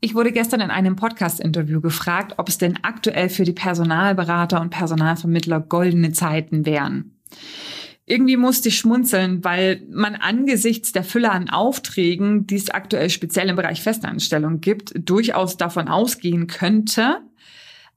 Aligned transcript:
Ich 0.00 0.14
wurde 0.14 0.30
gestern 0.30 0.60
in 0.60 0.70
einem 0.70 0.94
Podcast-Interview 0.94 1.80
gefragt, 1.80 2.34
ob 2.36 2.48
es 2.48 2.56
denn 2.56 2.78
aktuell 2.82 3.28
für 3.28 3.42
die 3.42 3.52
Personalberater 3.52 4.60
und 4.60 4.70
Personalvermittler 4.70 5.58
goldene 5.60 6.12
Zeiten 6.12 6.64
wären. 6.64 7.18
Irgendwie 8.06 8.36
musste 8.36 8.68
ich 8.68 8.78
schmunzeln, 8.78 9.44
weil 9.44 9.82
man 9.90 10.14
angesichts 10.14 10.92
der 10.92 11.02
Fülle 11.02 11.30
an 11.30 11.50
Aufträgen, 11.50 12.46
die 12.46 12.54
es 12.54 12.70
aktuell 12.70 13.10
speziell 13.10 13.48
im 13.48 13.56
Bereich 13.56 13.82
Festanstellung 13.82 14.60
gibt, 14.60 14.92
durchaus 14.94 15.56
davon 15.56 15.88
ausgehen 15.88 16.46
könnte, 16.46 17.18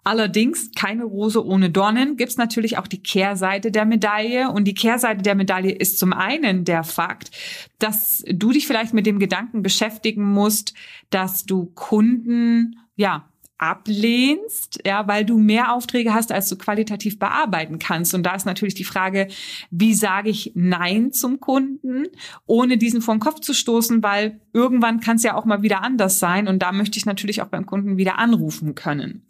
Allerdings 0.04 0.72
keine 0.76 1.04
Rose 1.04 1.46
ohne 1.46 1.70
Dornen 1.70 2.18
gibt's 2.18 2.38
natürlich 2.38 2.78
auch 2.78 2.88
die 2.88 3.04
Kehrseite 3.04 3.72
der 3.72 3.86
Medaille. 3.86 4.50
Und 4.50 4.66
die 4.66 4.74
Kehrseite 4.74 5.22
der 5.22 5.36
Medaille 5.36 5.72
ist 5.72 6.00
zum 6.00 6.12
einen 6.14 6.66
der 6.66 6.84
Fakt, 6.84 7.32
dass 7.78 8.24
du 8.28 8.52
dich 8.52 8.66
vielleicht 8.66 8.94
mit 8.94 9.06
dem 9.06 9.20
Gedanken 9.20 9.62
beschäftigen 9.62 10.24
musst, 10.24 10.74
dass 11.12 11.46
du 11.46 11.66
Kunden, 11.76 12.78
ja, 12.96 13.32
ablehnst, 13.62 14.80
ja, 14.88 15.08
weil 15.08 15.24
du 15.24 15.38
mehr 15.38 15.72
Aufträge 15.74 16.16
hast, 16.16 16.32
als 16.32 16.50
du 16.50 16.58
qualitativ 16.58 17.20
bearbeiten 17.20 17.78
kannst. 17.78 18.16
Und 18.16 18.24
da 18.24 18.34
ist 18.34 18.48
natürlich 18.48 18.74
die 18.74 18.84
Frage, 18.84 19.28
wie 19.70 19.94
sage 19.94 20.32
ich 20.32 20.54
Nein 20.56 21.12
zum 21.14 21.40
Kunden, 21.40 22.08
ohne 22.48 22.80
diesen 22.80 23.04
vor 23.04 23.14
den 23.14 23.20
Kopf 23.20 23.40
zu 23.40 23.54
stoßen, 23.54 24.02
weil 24.02 24.42
irgendwann 24.52 25.00
kann 25.00 25.18
es 25.18 25.24
ja 25.24 25.36
auch 25.36 25.46
mal 25.46 25.62
wieder 25.62 25.84
anders 25.84 26.18
sein. 26.18 26.48
Und 26.48 26.64
da 26.64 26.72
möchte 26.72 26.98
ich 26.98 27.06
natürlich 27.06 27.44
auch 27.44 27.50
beim 27.50 27.68
Kunden 27.68 27.98
wieder 27.98 28.18
anrufen 28.18 28.74
können. 28.74 29.28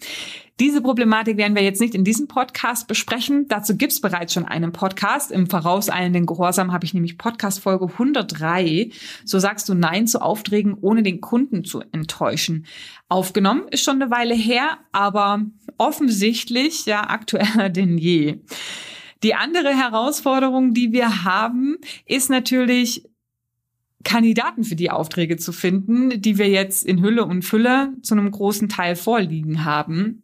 Diese 0.59 0.81
Problematik 0.81 1.37
werden 1.37 1.55
wir 1.55 1.63
jetzt 1.63 1.81
nicht 1.81 1.95
in 1.95 2.03
diesem 2.03 2.27
Podcast 2.27 2.87
besprechen. 2.87 3.47
Dazu 3.47 3.75
gibt's 3.77 3.99
bereits 3.99 4.33
schon 4.33 4.45
einen 4.45 4.71
Podcast. 4.71 5.31
Im 5.31 5.49
vorauseilenden 5.49 6.25
Gehorsam 6.27 6.71
habe 6.71 6.85
ich 6.85 6.93
nämlich 6.93 7.17
Podcast 7.17 7.61
Folge 7.61 7.85
103. 7.85 8.91
So 9.25 9.39
sagst 9.39 9.67
du 9.69 9.73
Nein 9.73 10.05
zu 10.05 10.21
Aufträgen, 10.21 10.75
ohne 10.79 11.01
den 11.01 11.19
Kunden 11.19 11.63
zu 11.63 11.81
enttäuschen. 11.91 12.67
Aufgenommen 13.09 13.67
ist 13.71 13.83
schon 13.83 14.01
eine 14.01 14.11
Weile 14.11 14.35
her, 14.35 14.77
aber 14.91 15.45
offensichtlich 15.77 16.85
ja 16.85 17.09
aktueller 17.09 17.69
denn 17.69 17.97
je. 17.97 18.39
Die 19.23 19.35
andere 19.35 19.69
Herausforderung, 19.69 20.73
die 20.73 20.93
wir 20.93 21.23
haben, 21.23 21.77
ist 22.05 22.29
natürlich 22.29 23.07
Kandidaten 24.03 24.63
für 24.63 24.75
die 24.75 24.89
Aufträge 24.89 25.37
zu 25.37 25.51
finden, 25.51 26.21
die 26.21 26.37
wir 26.37 26.49
jetzt 26.49 26.85
in 26.85 27.01
Hülle 27.01 27.25
und 27.25 27.43
Fülle 27.43 27.93
zu 28.01 28.15
einem 28.15 28.31
großen 28.31 28.69
Teil 28.69 28.95
vorliegen 28.95 29.63
haben. 29.63 30.23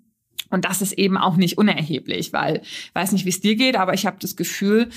Und 0.50 0.66
das 0.66 0.82
ist 0.82 0.94
eben 0.94 1.18
auch 1.18 1.36
nicht 1.36 1.58
unerheblich, 1.58 2.34
weil 2.34 2.62
ich 2.64 2.92
weiß 2.94 3.12
nicht, 3.12 3.26
wie 3.26 3.30
es 3.30 3.42
dir 3.42 3.56
geht, 3.56 3.76
aber 3.76 3.94
ich 3.94 4.06
habe 4.06 4.18
das 4.20 4.36
Gefühl, 4.36 4.90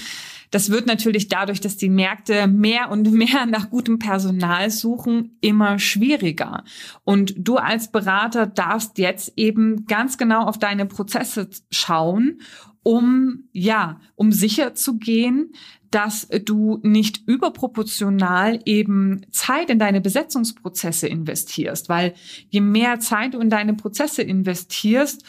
das 0.50 0.70
wird 0.70 0.86
natürlich 0.86 1.28
dadurch, 1.28 1.60
dass 1.60 1.76
die 1.76 1.88
Märkte 1.88 2.46
mehr 2.46 2.90
und 2.90 3.10
mehr 3.12 3.46
nach 3.46 3.70
gutem 3.70 3.98
Personal 3.98 4.70
suchen, 4.70 5.36
immer 5.40 5.78
schwieriger. 5.78 6.64
Und 7.04 7.34
du 7.36 7.56
als 7.56 7.90
Berater 7.90 8.46
darfst 8.46 8.98
jetzt 8.98 9.32
eben 9.36 9.86
ganz 9.86 10.18
genau 10.18 10.44
auf 10.44 10.58
deine 10.58 10.86
Prozesse 10.86 11.48
schauen, 11.70 12.40
um, 12.82 13.44
ja, 13.52 14.00
um 14.14 14.32
sicher 14.32 14.74
zu 14.74 14.98
gehen, 14.98 15.52
dass 15.90 16.28
du 16.44 16.78
nicht 16.82 17.26
überproportional 17.26 18.60
eben 18.64 19.26
Zeit 19.32 19.70
in 19.70 19.78
deine 19.78 20.00
Besetzungsprozesse 20.00 21.08
investierst, 21.08 21.88
weil 21.88 22.14
je 22.48 22.60
mehr 22.60 23.00
Zeit 23.00 23.34
du 23.34 23.40
in 23.40 23.50
deine 23.50 23.74
Prozesse 23.74 24.22
investierst, 24.22 25.24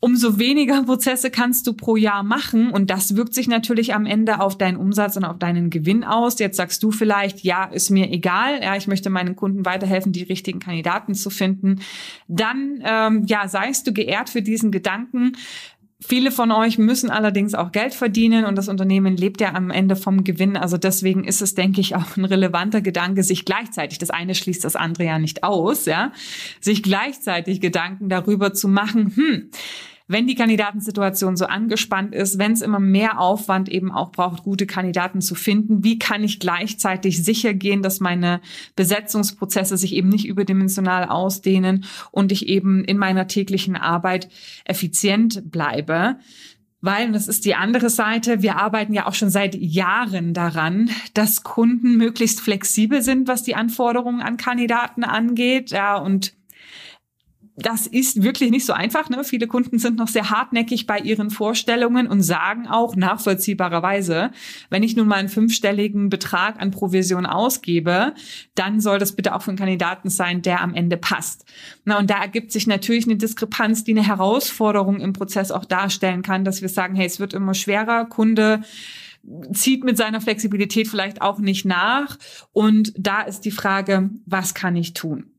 umso 0.00 0.38
weniger 0.38 0.82
Prozesse 0.84 1.30
kannst 1.30 1.66
du 1.66 1.72
pro 1.72 1.96
Jahr 1.96 2.24
machen 2.24 2.70
und 2.70 2.90
das 2.90 3.14
wirkt 3.14 3.34
sich 3.34 3.46
natürlich 3.46 3.94
am 3.94 4.04
Ende 4.04 4.40
auf 4.40 4.58
deinen 4.58 4.76
Umsatz 4.76 5.16
und 5.16 5.24
auf 5.24 5.38
deinen 5.38 5.70
Gewinn 5.70 6.02
aus. 6.02 6.40
Jetzt 6.40 6.56
sagst 6.56 6.82
du 6.82 6.90
vielleicht, 6.90 7.40
ja, 7.40 7.64
ist 7.64 7.90
mir 7.90 8.10
egal, 8.10 8.60
ja, 8.62 8.76
ich 8.76 8.88
möchte 8.88 9.10
meinen 9.10 9.36
Kunden 9.36 9.64
weiterhelfen, 9.64 10.12
die 10.12 10.24
richtigen 10.24 10.58
Kandidaten 10.58 11.14
zu 11.14 11.30
finden. 11.30 11.80
Dann, 12.26 12.82
ähm, 12.84 13.24
ja, 13.26 13.46
seist 13.46 13.86
du 13.86 13.92
geehrt 13.92 14.28
für 14.28 14.42
diesen 14.42 14.72
Gedanken. 14.72 15.36
Viele 16.00 16.30
von 16.30 16.52
euch 16.52 16.78
müssen 16.78 17.10
allerdings 17.10 17.54
auch 17.54 17.72
Geld 17.72 17.92
verdienen 17.92 18.44
und 18.44 18.56
das 18.56 18.68
Unternehmen 18.68 19.16
lebt 19.16 19.40
ja 19.40 19.54
am 19.54 19.70
Ende 19.70 19.96
vom 19.96 20.22
Gewinn. 20.22 20.56
Also 20.56 20.76
deswegen 20.76 21.24
ist 21.24 21.42
es, 21.42 21.56
denke 21.56 21.80
ich, 21.80 21.96
auch 21.96 22.16
ein 22.16 22.24
relevanter 22.24 22.80
Gedanke, 22.80 23.24
sich 23.24 23.44
gleichzeitig, 23.44 23.98
das 23.98 24.10
eine 24.10 24.36
schließt 24.36 24.64
das 24.64 24.76
andere 24.76 25.06
ja 25.06 25.18
nicht 25.18 25.42
aus, 25.42 25.86
ja, 25.86 26.12
sich 26.60 26.84
gleichzeitig 26.84 27.60
Gedanken 27.60 28.08
darüber 28.08 28.54
zu 28.54 28.68
machen, 28.68 29.12
hm, 29.16 29.50
wenn 30.08 30.26
die 30.26 30.34
Kandidatensituation 30.34 31.36
so 31.36 31.44
angespannt 31.44 32.14
ist, 32.14 32.38
wenn 32.38 32.52
es 32.52 32.62
immer 32.62 32.80
mehr 32.80 33.20
Aufwand 33.20 33.68
eben 33.68 33.92
auch 33.92 34.10
braucht, 34.10 34.42
gute 34.42 34.66
Kandidaten 34.66 35.20
zu 35.20 35.34
finden, 35.34 35.84
wie 35.84 35.98
kann 35.98 36.24
ich 36.24 36.40
gleichzeitig 36.40 37.22
sicher 37.22 37.52
gehen, 37.52 37.82
dass 37.82 38.00
meine 38.00 38.40
Besetzungsprozesse 38.74 39.76
sich 39.76 39.94
eben 39.94 40.08
nicht 40.08 40.26
überdimensional 40.26 41.04
ausdehnen 41.04 41.84
und 42.10 42.32
ich 42.32 42.48
eben 42.48 42.84
in 42.84 42.96
meiner 42.96 43.28
täglichen 43.28 43.76
Arbeit 43.76 44.30
effizient 44.64 45.50
bleibe? 45.50 46.16
Weil, 46.80 47.08
und 47.08 47.12
das 47.12 47.28
ist 47.28 47.44
die 47.44 47.56
andere 47.56 47.90
Seite, 47.90 48.40
wir 48.40 48.56
arbeiten 48.56 48.94
ja 48.94 49.06
auch 49.06 49.14
schon 49.14 49.30
seit 49.30 49.56
Jahren 49.56 50.32
daran, 50.32 50.90
dass 51.12 51.42
Kunden 51.42 51.96
möglichst 51.96 52.40
flexibel 52.40 53.02
sind, 53.02 53.26
was 53.26 53.42
die 53.42 53.56
Anforderungen 53.56 54.22
an 54.22 54.36
Kandidaten 54.36 55.02
angeht. 55.02 55.70
Ja, 55.70 55.96
und 55.96 56.32
das 57.60 57.86
ist 57.88 58.22
wirklich 58.22 58.50
nicht 58.50 58.64
so 58.64 58.72
einfach. 58.72 59.08
Ne? 59.10 59.24
Viele 59.24 59.48
Kunden 59.48 59.78
sind 59.78 59.96
noch 59.96 60.08
sehr 60.08 60.30
hartnäckig 60.30 60.86
bei 60.86 60.98
ihren 60.98 61.30
Vorstellungen 61.30 62.06
und 62.06 62.22
sagen 62.22 62.68
auch 62.68 62.94
nachvollziehbarerweise, 62.94 64.30
wenn 64.70 64.82
ich 64.82 64.94
nun 64.96 65.08
mal 65.08 65.16
einen 65.16 65.28
fünfstelligen 65.28 66.08
Betrag 66.08 66.60
an 66.60 66.70
Provision 66.70 67.26
ausgebe, 67.26 68.14
dann 68.54 68.80
soll 68.80 68.98
das 68.98 69.12
bitte 69.12 69.34
auch 69.34 69.42
für 69.42 69.50
einen 69.50 69.58
Kandidaten 69.58 70.08
sein, 70.08 70.42
der 70.42 70.60
am 70.60 70.74
Ende 70.74 70.96
passt. 70.96 71.44
Na, 71.84 71.98
und 71.98 72.08
da 72.10 72.20
ergibt 72.20 72.52
sich 72.52 72.66
natürlich 72.66 73.06
eine 73.06 73.16
Diskrepanz, 73.16 73.82
die 73.82 73.92
eine 73.92 74.06
Herausforderung 74.06 75.00
im 75.00 75.12
Prozess 75.12 75.50
auch 75.50 75.64
darstellen 75.64 76.22
kann, 76.22 76.44
dass 76.44 76.62
wir 76.62 76.68
sagen, 76.68 76.94
hey, 76.94 77.06
es 77.06 77.18
wird 77.18 77.34
immer 77.34 77.54
schwerer, 77.54 78.04
Kunde 78.04 78.62
zieht 79.52 79.84
mit 79.84 79.96
seiner 79.96 80.20
Flexibilität 80.20 80.88
vielleicht 80.88 81.20
auch 81.22 81.38
nicht 81.38 81.64
nach. 81.64 82.18
Und 82.52 82.92
da 82.96 83.22
ist 83.22 83.40
die 83.40 83.50
Frage, 83.50 84.10
was 84.26 84.54
kann 84.54 84.76
ich 84.76 84.94
tun? 84.94 85.32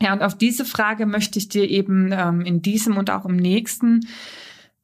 Ja, 0.00 0.12
und 0.12 0.22
auf 0.22 0.36
diese 0.36 0.64
Frage 0.64 1.06
möchte 1.06 1.38
ich 1.38 1.48
dir 1.48 1.68
eben 1.68 2.10
ähm, 2.12 2.42
in 2.42 2.62
diesem 2.62 2.96
und 2.96 3.10
auch 3.10 3.24
im 3.24 3.36
nächsten 3.36 4.06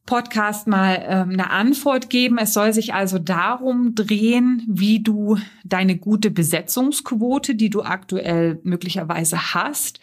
Podcast 0.05 0.67
mal 0.67 1.01
ähm, 1.07 1.29
eine 1.29 1.49
Antwort 1.49 2.09
geben. 2.09 2.37
Es 2.37 2.53
soll 2.53 2.73
sich 2.73 2.93
also 2.93 3.19
darum 3.19 3.95
drehen, 3.95 4.61
wie 4.67 5.01
du 5.01 5.37
deine 5.63 5.97
gute 5.97 6.29
Besetzungsquote, 6.29 7.55
die 7.55 7.69
du 7.69 7.83
aktuell 7.83 8.59
möglicherweise 8.63 9.53
hast, 9.53 10.01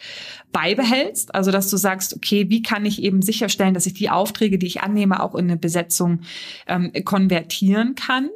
beibehältst. 0.51 1.35
Also 1.35 1.51
dass 1.51 1.69
du 1.69 1.77
sagst, 1.77 2.15
okay, 2.15 2.49
wie 2.49 2.63
kann 2.63 2.85
ich 2.85 3.03
eben 3.03 3.21
sicherstellen, 3.21 3.75
dass 3.75 3.85
ich 3.85 3.93
die 3.93 4.09
Aufträge, 4.09 4.57
die 4.57 4.65
ich 4.65 4.81
annehme, 4.81 5.21
auch 5.21 5.35
in 5.35 5.45
eine 5.45 5.57
Besetzung 5.57 6.21
ähm, 6.67 6.91
konvertieren 7.05 7.93
kann. 7.93 8.29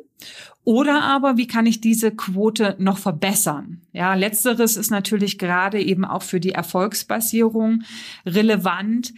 Oder 0.66 1.03
aber, 1.03 1.38
wie 1.38 1.46
kann 1.46 1.68
ich 1.68 1.80
diese 1.80 2.09
Quote 2.12 2.76
noch 2.80 2.98
verbessern? 2.98 3.81
Ja, 3.94 4.16
letzteres 4.16 4.76
ist 4.76 4.90
natürlich 4.90 5.38
gerade 5.38 5.81
eben 5.81 6.03
auch 6.03 6.24
für 6.24 6.40
die 6.40 6.52
Erfolgsbasierung 6.52 7.84
relevant, 8.26 9.14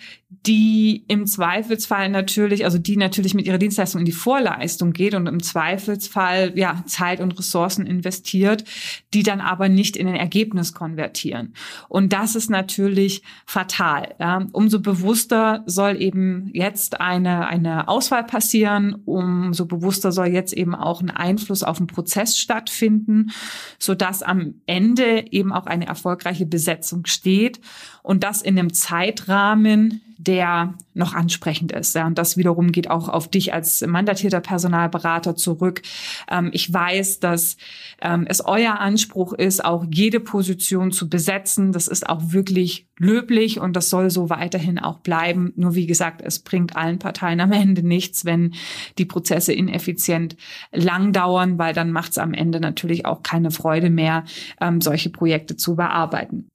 die 0.46 1.06
im 1.08 1.26
Zweifelsfall 1.26 2.10
natürlich, 2.10 2.66
also 2.66 2.78
die 2.78 2.98
natürlich 2.98 3.34
mit 3.34 3.48
ihrer 3.48 3.58
Dienstleistung 3.58 4.00
in 4.00 4.06
die 4.06 4.12
Vorleistung 4.12 4.92
geht 4.92 5.14
und 5.14 5.26
im 5.26 5.42
Zweifelsfall 5.42 6.52
ja 6.56 6.84
Zeit 6.86 7.22
und 7.22 7.40
Ressourcen 7.40 7.86
investiert, 7.86 8.66
die 9.14 9.24
dann 9.24 9.40
aber 9.40 9.70
nicht 9.70 9.96
in 9.96 10.08
ein 10.08 10.16
Ergebnis 10.16 10.74
konvertieren. 10.74 11.54
Und 11.88 12.12
das 12.12 12.36
ist 12.36 12.50
natürlich 12.50 13.24
fatal. 13.46 14.16
Ja. 14.20 14.46
Umso 14.52 14.82
bewusster 14.82 15.64
soll 15.66 16.02
eben 16.02 16.50
jetzt 16.54 17.00
eine, 17.00 17.48
eine 17.48 17.88
Auswahl 17.88 18.26
passieren, 18.26 19.02
umso 19.06 19.66
bewusster 19.66 20.12
soll 20.12 20.28
jetzt 20.28 20.52
eben 20.52 20.76
auch 20.76 21.02
ein 21.02 21.10
Einfluss 21.38 21.64
auf 21.64 21.78
den 21.78 21.88
Prozess 21.88 22.38
stattfinden, 22.38 23.32
so 23.80 23.96
am 24.24 24.56
Ende 24.66 25.32
eben 25.32 25.54
auch 25.54 25.66
eine 25.66 25.88
erfolgreiche 25.88 26.46
Besetzung 26.46 27.06
steht 27.06 27.60
und 28.04 28.24
das 28.24 28.42
in 28.42 28.58
einem 28.58 28.74
Zeitrahmen, 28.74 30.02
der 30.18 30.74
noch 30.94 31.14
ansprechend 31.14 31.72
ist. 31.72 31.96
Ja, 31.96 32.08
und 32.08 32.18
das 32.18 32.38
wiederum 32.38 32.72
geht 32.72 32.90
auch 32.90 33.08
auf 33.08 33.28
dich 33.28 33.54
als 33.54 33.86
mandatierter 33.86 34.42
Personalberater 34.42 35.36
zurück. 35.36 35.82
Ähm, 36.30 36.50
ich 36.54 36.72
weiß, 36.74 37.20
dass 37.20 37.58
ähm, 38.02 38.26
es 38.28 38.44
euer 38.44 38.80
Anspruch 38.80 39.34
ist, 39.34 39.64
auch 39.64 39.86
jede 39.90 40.20
Position 40.20 40.92
zu 40.92 41.10
besetzen. 41.10 41.72
Das 41.72 41.88
ist 41.88 42.10
auch 42.10 42.32
wirklich 42.32 42.88
löblich 43.00 43.60
und 43.60 43.76
das 43.76 43.90
soll 43.90 44.10
so 44.10 44.30
weiterhin 44.30 44.80
auch 44.80 45.00
bleiben. 45.00 45.54
Nur 45.56 45.76
wie 45.76 45.86
gesagt, 45.86 46.22
es 46.24 46.40
bringt 46.40 46.76
allen 46.76 47.00
Parteien 47.00 47.40
am 47.40 47.52
Ende 47.52 47.84
nichts, 47.84 48.26
wenn 48.26 48.56
die 48.98 49.06
Prozesse 49.06 49.54
ineffizient 49.54 50.36
lang 50.72 51.14
dauern, 51.14 51.60
weil 51.60 51.74
dann 51.74 51.92
macht 51.92 52.12
es 52.12 52.18
am 52.18 52.34
Ende 52.34 52.60
natürlich 52.60 53.06
auch 53.06 53.22
keine 53.22 53.52
Freude 53.52 53.90
mehr, 53.90 54.24
ähm, 54.60 54.82
solche 54.82 55.10
Projekte 55.10 55.56
zu 55.56 55.76
bearbeiten. 55.76 56.50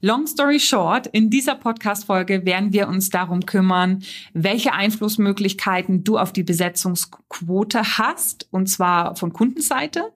Long 0.00 0.26
story 0.26 0.60
short, 0.60 1.06
in 1.08 1.30
dieser 1.30 1.54
Podcast-Folge 1.54 2.44
werden 2.44 2.72
wir 2.72 2.88
uns 2.88 3.10
darum 3.10 3.46
kümmern, 3.46 4.02
welche 4.32 4.72
Einflussmöglichkeiten 4.72 6.04
du 6.04 6.18
auf 6.18 6.32
die 6.32 6.42
Besetzungsquote 6.42 7.98
hast, 7.98 8.48
und 8.50 8.68
zwar 8.68 9.16
von 9.16 9.32
Kundenseite. 9.32 10.12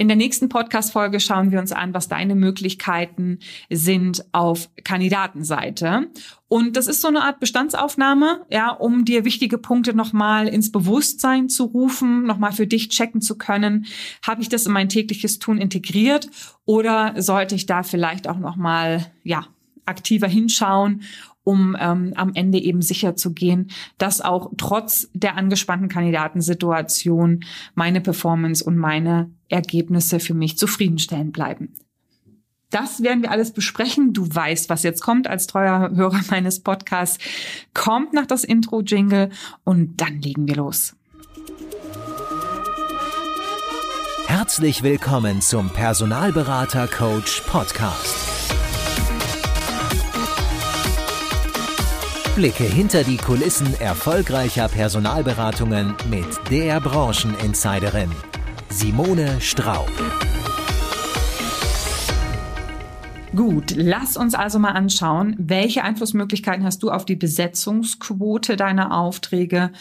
In 0.00 0.06
der 0.06 0.16
nächsten 0.16 0.48
Podcast-Folge 0.48 1.18
schauen 1.18 1.50
wir 1.50 1.58
uns 1.58 1.72
an, 1.72 1.92
was 1.92 2.06
deine 2.06 2.36
Möglichkeiten 2.36 3.40
sind 3.68 4.24
auf 4.30 4.70
Kandidatenseite. 4.84 6.08
Und 6.46 6.76
das 6.76 6.86
ist 6.86 7.00
so 7.00 7.08
eine 7.08 7.24
Art 7.24 7.40
Bestandsaufnahme, 7.40 8.46
ja, 8.48 8.70
um 8.70 9.04
dir 9.04 9.24
wichtige 9.24 9.58
Punkte 9.58 9.94
nochmal 9.94 10.46
ins 10.46 10.70
Bewusstsein 10.70 11.48
zu 11.48 11.64
rufen, 11.64 12.22
nochmal 12.22 12.52
für 12.52 12.68
dich 12.68 12.90
checken 12.90 13.20
zu 13.20 13.36
können. 13.36 13.86
Habe 14.24 14.40
ich 14.40 14.48
das 14.48 14.66
in 14.66 14.72
mein 14.72 14.88
tägliches 14.88 15.40
Tun 15.40 15.58
integriert 15.58 16.30
oder 16.64 17.20
sollte 17.20 17.56
ich 17.56 17.66
da 17.66 17.82
vielleicht 17.82 18.28
auch 18.28 18.38
nochmal, 18.38 19.10
ja, 19.24 19.48
aktiver 19.84 20.28
hinschauen 20.28 21.02
um 21.48 21.74
ähm, 21.80 22.12
am 22.14 22.34
Ende 22.34 22.58
eben 22.58 22.82
sicher 22.82 23.16
zu 23.16 23.32
gehen, 23.32 23.70
dass 23.96 24.20
auch 24.20 24.50
trotz 24.58 25.08
der 25.14 25.38
angespannten 25.38 25.88
Kandidatensituation 25.88 27.40
meine 27.74 28.02
Performance 28.02 28.62
und 28.62 28.76
meine 28.76 29.30
Ergebnisse 29.48 30.20
für 30.20 30.34
mich 30.34 30.58
zufriedenstellend 30.58 31.32
bleiben. 31.32 31.72
Das 32.68 33.02
werden 33.02 33.22
wir 33.22 33.30
alles 33.30 33.52
besprechen. 33.54 34.12
Du 34.12 34.28
weißt, 34.28 34.68
was 34.68 34.82
jetzt 34.82 35.00
kommt 35.00 35.26
als 35.26 35.46
treuer 35.46 35.90
Hörer 35.94 36.20
meines 36.30 36.60
Podcasts. 36.60 37.16
Kommt 37.72 38.12
nach 38.12 38.26
das 38.26 38.44
Intro-Jingle 38.44 39.30
und 39.64 40.02
dann 40.02 40.20
legen 40.20 40.46
wir 40.46 40.56
los. 40.56 40.96
Herzlich 44.26 44.82
willkommen 44.82 45.40
zum 45.40 45.70
Personalberater 45.70 46.88
Coach 46.88 47.40
Podcast. 47.46 48.37
Blicke 52.38 52.62
hinter 52.62 53.02
die 53.02 53.16
Kulissen 53.16 53.66
erfolgreicher 53.80 54.68
Personalberatungen 54.68 55.96
mit 56.08 56.24
der 56.52 56.80
Brancheninsiderin 56.80 58.12
Simone 58.68 59.40
Straub. 59.40 59.90
Gut, 63.34 63.74
lass 63.74 64.16
uns 64.16 64.36
also 64.36 64.60
mal 64.60 64.70
anschauen, 64.70 65.34
welche 65.40 65.82
Einflussmöglichkeiten 65.82 66.64
hast 66.64 66.84
du 66.84 66.92
auf 66.92 67.04
die 67.04 67.16
Besetzungsquote 67.16 68.54
deiner 68.54 68.96
Aufträge 68.96 69.72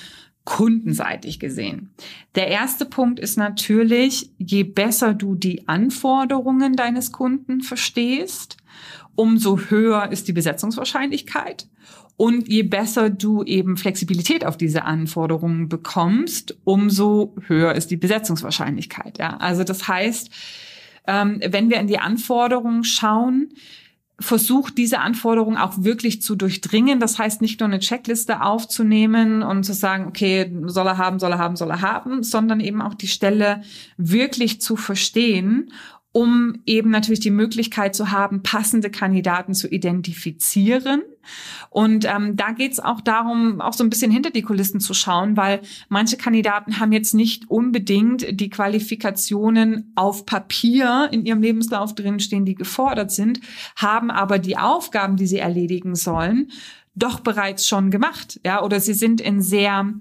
kundenseitig 0.44 1.40
gesehen. 1.40 1.92
Der 2.34 2.48
erste 2.48 2.86
Punkt 2.86 3.20
ist 3.20 3.38
natürlich, 3.38 4.32
je 4.40 4.64
besser 4.64 5.14
du 5.14 5.36
die 5.36 5.68
Anforderungen 5.68 6.76
deines 6.76 7.12
Kunden 7.12 7.62
verstehst, 7.62 8.58
umso 9.14 9.60
höher 9.70 10.12
ist 10.12 10.28
die 10.28 10.34
Besetzungswahrscheinlichkeit 10.34 11.68
und 12.18 12.48
je 12.48 12.64
besser 12.64 13.12
du 13.12 13.44
eben 13.44 13.78
Flexibilität 13.78 14.44
auf 14.44 14.58
diese 14.58 14.84
Anforderungen 14.84 15.70
bekommst, 15.70 16.58
umso 16.64 17.36
höher 17.46 17.76
ist 17.76 17.92
die 17.92 17.98
Besetzungswahrscheinlichkeit. 17.98 19.20
Ja? 19.20 19.38
Also 19.38 19.64
das 19.64 19.88
heißt, 19.88 20.32
ähm, 21.06 21.40
wenn 21.48 21.70
wir 21.70 21.80
in 21.80 21.88
die 21.88 22.00
Anforderungen 22.00 22.84
schauen, 22.84 23.50
versucht 24.20 24.80
diese 24.80 25.00
Anforderungen 25.00 25.58
auch 25.58 25.84
wirklich 25.84 26.24
zu 26.24 26.36
durchdringen. 26.36 27.00
Das 27.00 27.20
heißt, 27.20 27.40
nicht 27.40 27.60
nur 27.60 27.70
eine 27.70 27.78
Checkliste 27.78 28.42
aufzunehmen 28.42 29.44
und 29.44 29.64
zu 29.64 29.74
sagen, 29.74 30.08
okay, 30.08 30.52
soll 30.66 30.88
er 30.88 30.98
haben, 30.98 31.20
soll 31.20 31.34
er 31.34 31.38
haben, 31.38 31.56
soll 31.56 31.70
er 31.70 31.82
haben, 31.82 32.24
sondern 32.24 32.60
eben 32.60 32.82
auch 32.82 32.96
die 32.96 33.08
Stelle 33.08 33.62
wirklich 33.98 34.60
zu 34.60 34.76
verstehen 34.76 35.72
um 36.18 36.56
eben 36.66 36.90
natürlich 36.90 37.20
die 37.20 37.30
Möglichkeit 37.30 37.94
zu 37.94 38.10
haben, 38.10 38.42
passende 38.42 38.90
Kandidaten 38.90 39.54
zu 39.54 39.68
identifizieren. 39.68 41.04
Und 41.70 42.06
ähm, 42.06 42.36
da 42.36 42.54
geht 42.54 42.72
es 42.72 42.80
auch 42.80 43.02
darum, 43.02 43.62
auch 43.62 43.74
so 43.74 43.84
ein 43.84 43.92
bisschen 43.92 44.10
hinter 44.10 44.32
die 44.32 44.42
Kulissen 44.42 44.80
zu 44.80 44.96
schauen, 44.96 45.38
weil 45.38 45.62
manche 45.90 46.18
Kandidaten 46.18 46.80
haben 46.80 46.92
jetzt 46.92 47.14
nicht 47.14 47.52
unbedingt 47.52 48.40
die 48.40 48.50
Qualifikationen 48.50 49.92
auf 49.94 50.26
Papier 50.26 51.08
in 51.12 51.24
ihrem 51.24 51.44
Lebenslauf 51.44 51.94
drinstehen, 51.94 52.46
die 52.46 52.56
gefordert 52.56 53.12
sind, 53.12 53.40
haben 53.76 54.10
aber 54.10 54.40
die 54.40 54.58
Aufgaben, 54.58 55.18
die 55.18 55.28
sie 55.28 55.38
erledigen 55.38 55.94
sollen, 55.94 56.50
doch 56.98 57.20
bereits 57.20 57.68
schon 57.68 57.92
gemacht, 57.92 58.40
ja, 58.44 58.64
oder 58.64 58.80
sie 58.80 58.94
sind 58.94 59.22
in 59.22 59.42
sehr 59.42 59.94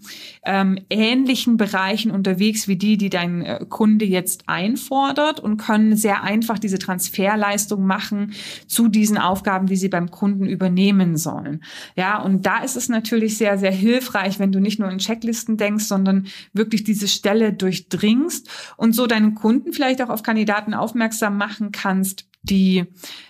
ähm, 0.45 0.79
ähnlichen 0.89 1.57
Bereichen 1.57 2.11
unterwegs 2.11 2.69
wie 2.69 2.77
die, 2.77 2.97
die 2.97 3.11
dein 3.11 3.43
äh, 3.43 3.65
Kunde 3.69 4.05
jetzt 4.05 4.45
einfordert 4.47 5.39
und 5.41 5.59
können 5.59 5.97
sehr 5.97 6.23
einfach 6.23 6.59
diese 6.59 6.79
Transferleistung 6.79 7.87
machen 7.87 8.33
zu 8.67 8.89
diesen 8.89 9.19
Aufgaben, 9.19 9.67
die 9.67 9.77
sie 9.77 9.89
beim 9.89 10.11
Kunden 10.11 10.47
übernehmen 10.47 11.17
sollen. 11.17 11.63
Ja, 11.97 12.21
und 12.23 12.47
da 12.47 12.59
ist 12.63 12.77
es 12.77 12.89
natürlich 12.89 13.37
sehr, 13.37 13.59
sehr 13.59 13.73
hilfreich, 13.73 14.39
wenn 14.39 14.53
du 14.53 14.61
nicht 14.61 14.79
nur 14.79 14.91
in 14.91 14.99
Checklisten 14.99 15.57
denkst, 15.57 15.85
sondern 15.85 16.27
wirklich 16.53 16.85
diese 16.85 17.09
Stelle 17.09 17.53
durchdringst 17.53 18.49
und 18.77 18.95
so 18.95 19.07
deinen 19.07 19.35
Kunden 19.35 19.73
vielleicht 19.73 20.01
auch 20.01 20.09
auf 20.09 20.23
Kandidaten 20.23 20.73
aufmerksam 20.73 21.37
machen 21.37 21.73
kannst, 21.73 22.27
die 22.49 22.85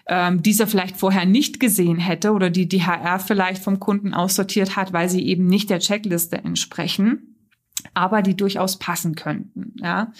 ähm, 0.06 0.42
dieser 0.42 0.66
vielleicht 0.66 0.96
vorher 0.96 1.26
nicht 1.26 1.60
gesehen 1.60 1.98
hätte 1.98 2.32
oder 2.32 2.50
die 2.50 2.68
die 2.68 2.84
HR 2.84 3.18
vielleicht 3.18 3.62
vom 3.62 3.80
Kunden 3.80 4.14
aussortiert 4.14 4.76
hat, 4.76 4.92
weil 4.92 5.08
sie 5.08 5.26
eben 5.26 5.46
nicht 5.46 5.70
der 5.70 5.80
Checkliste 5.80 6.36
entsprechen, 6.36 7.36
aber 7.94 8.22
die 8.22 8.36
durchaus 8.36 8.78
passen 8.78 9.14
könnten. 9.14 9.74
Ja. 9.80 10.12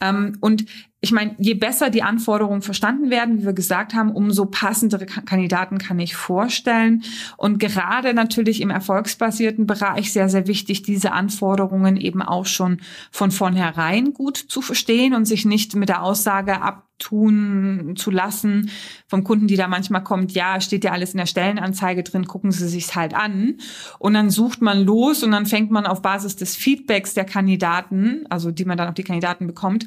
Ähm, 0.00 0.36
und 0.40 0.64
ich 1.00 1.12
meine, 1.12 1.36
je 1.38 1.54
besser 1.54 1.90
die 1.90 2.02
Anforderungen 2.02 2.62
verstanden 2.62 3.10
werden, 3.10 3.38
wie 3.38 3.44
wir 3.44 3.52
gesagt 3.52 3.94
haben, 3.94 4.10
umso 4.10 4.46
passendere 4.46 5.06
Kandidaten 5.06 5.78
kann 5.78 5.98
ich 6.00 6.16
vorstellen. 6.16 7.04
Und 7.36 7.58
gerade 7.58 8.14
natürlich 8.14 8.60
im 8.60 8.70
erfolgsbasierten 8.70 9.66
Bereich 9.66 10.12
sehr, 10.12 10.28
sehr 10.28 10.48
wichtig, 10.48 10.82
diese 10.82 11.12
Anforderungen 11.12 11.96
eben 11.96 12.20
auch 12.20 12.46
schon 12.46 12.80
von 13.12 13.30
vornherein 13.30 14.12
gut 14.12 14.36
zu 14.36 14.60
verstehen 14.60 15.14
und 15.14 15.24
sich 15.24 15.44
nicht 15.44 15.76
mit 15.76 15.88
der 15.88 16.02
Aussage 16.02 16.62
abtun 16.98 17.94
zu 17.96 18.10
lassen 18.10 18.70
vom 19.06 19.24
Kunden, 19.24 19.46
die 19.46 19.56
da 19.56 19.68
manchmal 19.68 20.02
kommt, 20.02 20.32
ja, 20.32 20.60
steht 20.60 20.84
ja 20.84 20.92
alles 20.92 21.12
in 21.12 21.18
der 21.18 21.26
Stellenanzeige 21.26 22.02
drin, 22.02 22.26
gucken 22.26 22.50
Sie 22.50 22.68
sich's 22.68 22.94
halt 22.94 23.14
an. 23.14 23.58
Und 23.98 24.14
dann 24.14 24.30
sucht 24.30 24.60
man 24.60 24.84
los 24.84 25.22
und 25.22 25.30
dann 25.30 25.46
fängt 25.46 25.70
man 25.70 25.86
auf 25.86 26.02
Basis 26.02 26.36
des 26.36 26.56
Feedbacks 26.56 27.14
der 27.14 27.24
Kandidaten, 27.24 28.26
also 28.28 28.50
die 28.50 28.64
man 28.64 28.76
dann 28.76 28.88
auf 28.88 28.94
die 28.94 29.04
Kandidaten 29.04 29.46
bekommt, 29.46 29.86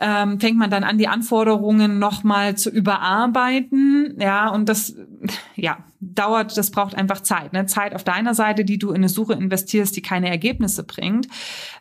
ähm, 0.00 0.40
fängt 0.40 0.58
man 0.58 0.70
dann 0.70 0.84
an, 0.84 0.98
die 0.98 1.08
Anforderungen 1.08 1.98
nochmal 1.98 2.56
zu 2.56 2.70
überarbeiten. 2.70 4.16
Ja, 4.18 4.48
und 4.48 4.68
das, 4.68 4.94
ja, 5.54 5.78
dauert, 6.02 6.58
das 6.58 6.72
braucht 6.72 6.96
einfach 6.96 7.20
Zeit. 7.20 7.52
Ne? 7.52 7.66
Zeit 7.66 7.94
auf 7.94 8.02
deiner 8.02 8.34
Seite, 8.34 8.64
die 8.64 8.76
du 8.76 8.90
in 8.90 8.96
eine 8.96 9.08
Suche 9.08 9.34
investierst, 9.34 9.96
die 9.96 10.02
keine 10.02 10.28
Ergebnisse 10.28 10.82
bringt. 10.82 11.28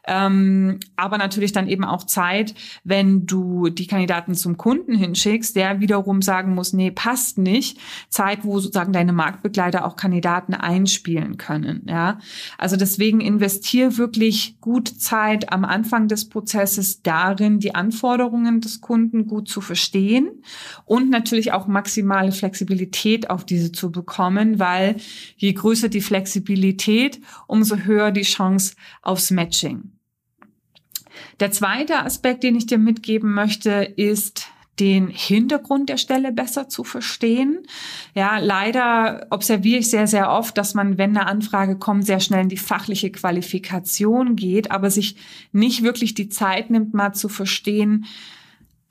Ähm, 0.08 0.80
aber 0.96 1.18
natürlich 1.18 1.54
dann 1.54 1.68
eben 1.68 1.84
auch 1.84 2.04
Zeit, 2.04 2.54
wenn 2.84 3.26
du 3.26 3.70
die 3.70 3.88
Kandidaten 3.88 4.36
zum 4.36 4.58
Kunden 4.58 4.96
hinschickst, 4.96 5.56
der 5.56 5.80
wiederum 5.80 6.22
sagen 6.22 6.54
muss, 6.54 6.72
nee, 6.72 6.92
passt 6.92 7.40
nicht. 7.40 7.80
Zeit, 8.10 8.44
wo 8.44 8.60
sozusagen 8.60 8.94
deine 8.94 9.14
Marktbegleiter 9.14 9.86
auch 9.86 9.96
Kandidaten 9.96 10.54
einspielen 10.54 11.38
können. 11.38 11.86
Ja, 11.88 12.20
also 12.60 12.76
deswegen 12.78 13.22
investier 13.22 13.98
wirklich 13.98 14.60
gut 14.62 14.88
Zeit 14.88 15.52
am 15.52 15.66
Anfang 15.66 16.08
des 16.08 16.30
Prozesses 16.30 17.02
darin, 17.02 17.60
die 17.60 17.74
Anforderungen 17.74 18.62
des 18.62 18.82
Kunden 18.82 19.26
gut 19.26 19.50
zu 19.50 19.62
verstehen 19.62 20.30
und 20.86 21.10
natürlich 21.10 21.54
auch 21.54 21.66
maximale 21.66 22.32
Flexibilität 22.32 23.32
auf 23.32 23.46
diese 23.46 23.72
zu 23.72 23.92
bekommen 23.92 24.11
bekommen, 24.12 24.60
weil 24.60 24.98
je 25.38 25.54
größer 25.54 25.88
die 25.88 26.02
Flexibilität, 26.02 27.22
umso 27.48 27.78
höher 27.78 28.12
die 28.12 28.24
Chance 28.24 28.76
aufs 29.02 29.32
Matching. 29.32 29.92
Der 31.40 31.52
zweite 31.52 32.04
Aspekt, 32.04 32.44
den 32.44 32.56
ich 32.56 32.66
dir 32.66 32.78
mitgeben 32.78 33.34
möchte, 33.34 33.94
ist, 33.96 34.48
den 34.80 35.10
Hintergrund 35.10 35.90
der 35.90 35.98
Stelle 35.98 36.32
besser 36.32 36.68
zu 36.68 36.84
verstehen. 36.84 37.60
Ja, 38.16 38.40
leider 38.40 39.28
observiere 39.30 39.80
ich 39.80 39.90
sehr, 39.90 40.08
sehr 40.08 40.32
oft, 40.32 40.58
dass 40.58 40.74
man, 40.74 40.98
wenn 40.98 41.16
eine 41.16 41.28
Anfrage 41.28 41.78
kommt, 41.78 42.06
sehr 42.06 42.20
schnell 42.20 42.44
in 42.44 42.50
die 42.50 42.58
fachliche 42.58 43.12
Qualifikation 43.12 44.36
geht, 44.36 44.72
aber 44.72 44.90
sich 44.90 45.18
nicht 45.52 45.84
wirklich 45.84 46.16
die 46.16 46.30
Zeit 46.30 46.70
nimmt, 46.70 46.94
mal 46.94 47.14
zu 47.14 47.30
verstehen, 47.30 48.06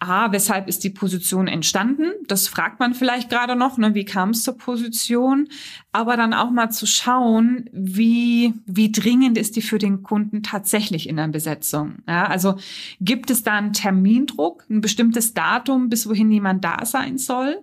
A, 0.01 0.33
weshalb 0.33 0.67
ist 0.67 0.83
die 0.83 0.91
Position 0.91 1.47
entstanden? 1.47 2.13
Das 2.27 2.49
fragt 2.49 2.81
man 2.81 2.95
vielleicht 2.95 3.29
gerade 3.29 3.55
noch, 3.55 3.77
ne? 3.77 3.95
wie 3.95 4.07
kam 4.07 4.31
es 4.31 4.43
zur 4.43 4.57
Position? 4.57 5.49
Aber 5.93 6.17
dann 6.17 6.35
auch 6.35 6.51
mal 6.51 6.71
zu 6.71 6.87
schauen, 6.87 7.69
wie, 7.73 8.55
wie 8.65 8.93
dringend 8.93 9.37
ist 9.37 9.57
die 9.57 9.63
für 9.63 9.79
den 9.79 10.05
Kunden 10.05 10.45
tatsächlich 10.45 11.09
in 11.09 11.17
der 11.17 11.27
Besetzung? 11.27 11.97
Ja, 12.07 12.27
also 12.27 12.57
gibt 13.01 13.29
es 13.29 13.43
da 13.43 13.55
einen 13.55 13.73
Termindruck, 13.73 14.65
ein 14.71 14.83
bestimmtes 14.83 15.35
Datum, 15.35 15.89
bis 15.89 16.09
wohin 16.09 16.31
jemand 16.31 16.65
da 16.65 16.85
sein 16.85 17.19
soll? 17.19 17.59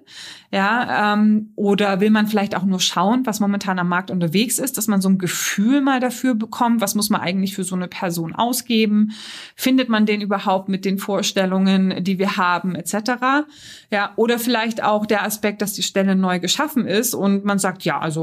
Ja, 0.52 1.14
ähm, 1.14 1.52
oder 1.56 2.02
will 2.02 2.10
man 2.10 2.28
vielleicht 2.28 2.56
auch 2.56 2.64
nur 2.64 2.80
schauen, 2.80 3.26
was 3.26 3.40
momentan 3.40 3.80
am 3.80 3.90
Markt 3.90 4.12
unterwegs 4.12 4.60
ist, 4.60 4.78
dass 4.78 4.88
man 4.88 5.02
so 5.02 5.10
ein 5.10 5.18
Gefühl 5.18 5.82
mal 5.82 6.00
dafür 6.00 6.36
bekommt, 6.36 6.82
was 6.82 6.96
muss 6.96 7.10
man 7.10 7.22
eigentlich 7.22 7.54
für 7.54 7.64
so 7.66 7.76
eine 7.76 7.88
Person 7.88 8.34
ausgeben? 8.34 9.12
Findet 9.56 9.90
man 9.90 10.06
den 10.06 10.22
überhaupt 10.22 10.70
mit 10.70 10.86
den 10.86 10.98
Vorstellungen, 10.98 12.04
die 12.04 12.18
wir 12.18 12.38
haben, 12.38 12.76
etc. 12.76 13.46
Ja, 13.92 14.12
oder 14.16 14.40
vielleicht 14.40 14.84
auch 14.84 15.06
der 15.06 15.24
Aspekt, 15.24 15.62
dass 15.62 15.74
die 15.74 15.84
Stelle 15.84 16.16
neu 16.16 16.40
geschaffen 16.40 16.86
ist 16.86 17.14
und 17.14 17.46
man 17.46 17.60
sagt, 17.60 17.84
ja, 17.84 18.00
also 18.00 18.17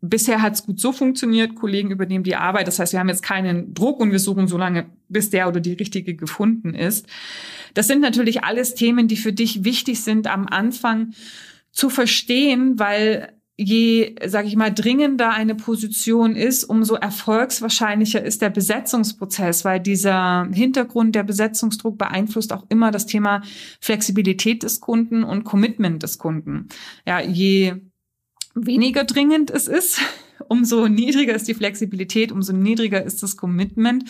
bisher 0.00 0.42
hat 0.42 0.54
es 0.54 0.64
gut 0.64 0.80
so 0.80 0.92
funktioniert, 0.92 1.54
Kollegen 1.54 1.90
übernehmen 1.90 2.24
die 2.24 2.36
Arbeit. 2.36 2.66
Das 2.66 2.78
heißt, 2.78 2.92
wir 2.92 3.00
haben 3.00 3.08
jetzt 3.08 3.22
keinen 3.22 3.74
Druck 3.74 4.00
und 4.00 4.12
wir 4.12 4.18
suchen 4.18 4.48
so 4.48 4.58
lange, 4.58 4.86
bis 5.08 5.30
der 5.30 5.48
oder 5.48 5.60
die 5.60 5.74
richtige 5.74 6.14
gefunden 6.14 6.74
ist. 6.74 7.06
Das 7.74 7.86
sind 7.86 8.00
natürlich 8.00 8.44
alles 8.44 8.74
Themen, 8.74 9.08
die 9.08 9.16
für 9.16 9.32
dich 9.32 9.64
wichtig 9.64 10.02
sind 10.02 10.26
am 10.26 10.46
Anfang 10.46 11.12
zu 11.72 11.90
verstehen, 11.90 12.78
weil 12.78 13.32
je, 13.60 14.14
sage 14.24 14.46
ich 14.46 14.54
mal, 14.54 14.72
dringender 14.72 15.30
eine 15.30 15.56
Position 15.56 16.36
ist, 16.36 16.62
umso 16.62 16.94
erfolgswahrscheinlicher 16.94 18.22
ist 18.22 18.40
der 18.40 18.50
Besetzungsprozess, 18.50 19.64
weil 19.64 19.80
dieser 19.80 20.48
Hintergrund, 20.52 21.16
der 21.16 21.24
Besetzungsdruck 21.24 21.98
beeinflusst 21.98 22.52
auch 22.52 22.64
immer 22.68 22.92
das 22.92 23.06
Thema 23.06 23.42
Flexibilität 23.80 24.62
des 24.62 24.80
Kunden 24.80 25.24
und 25.24 25.42
Commitment 25.42 26.04
des 26.04 26.18
Kunden. 26.18 26.68
Ja, 27.04 27.20
je 27.20 27.74
weniger 28.66 29.04
dringend 29.04 29.50
es 29.50 29.68
ist, 29.68 30.00
umso 30.48 30.88
niedriger 30.88 31.34
ist 31.34 31.48
die 31.48 31.54
Flexibilität, 31.54 32.32
umso 32.32 32.52
niedriger 32.52 33.02
ist 33.02 33.22
das 33.22 33.36
Commitment 33.36 34.04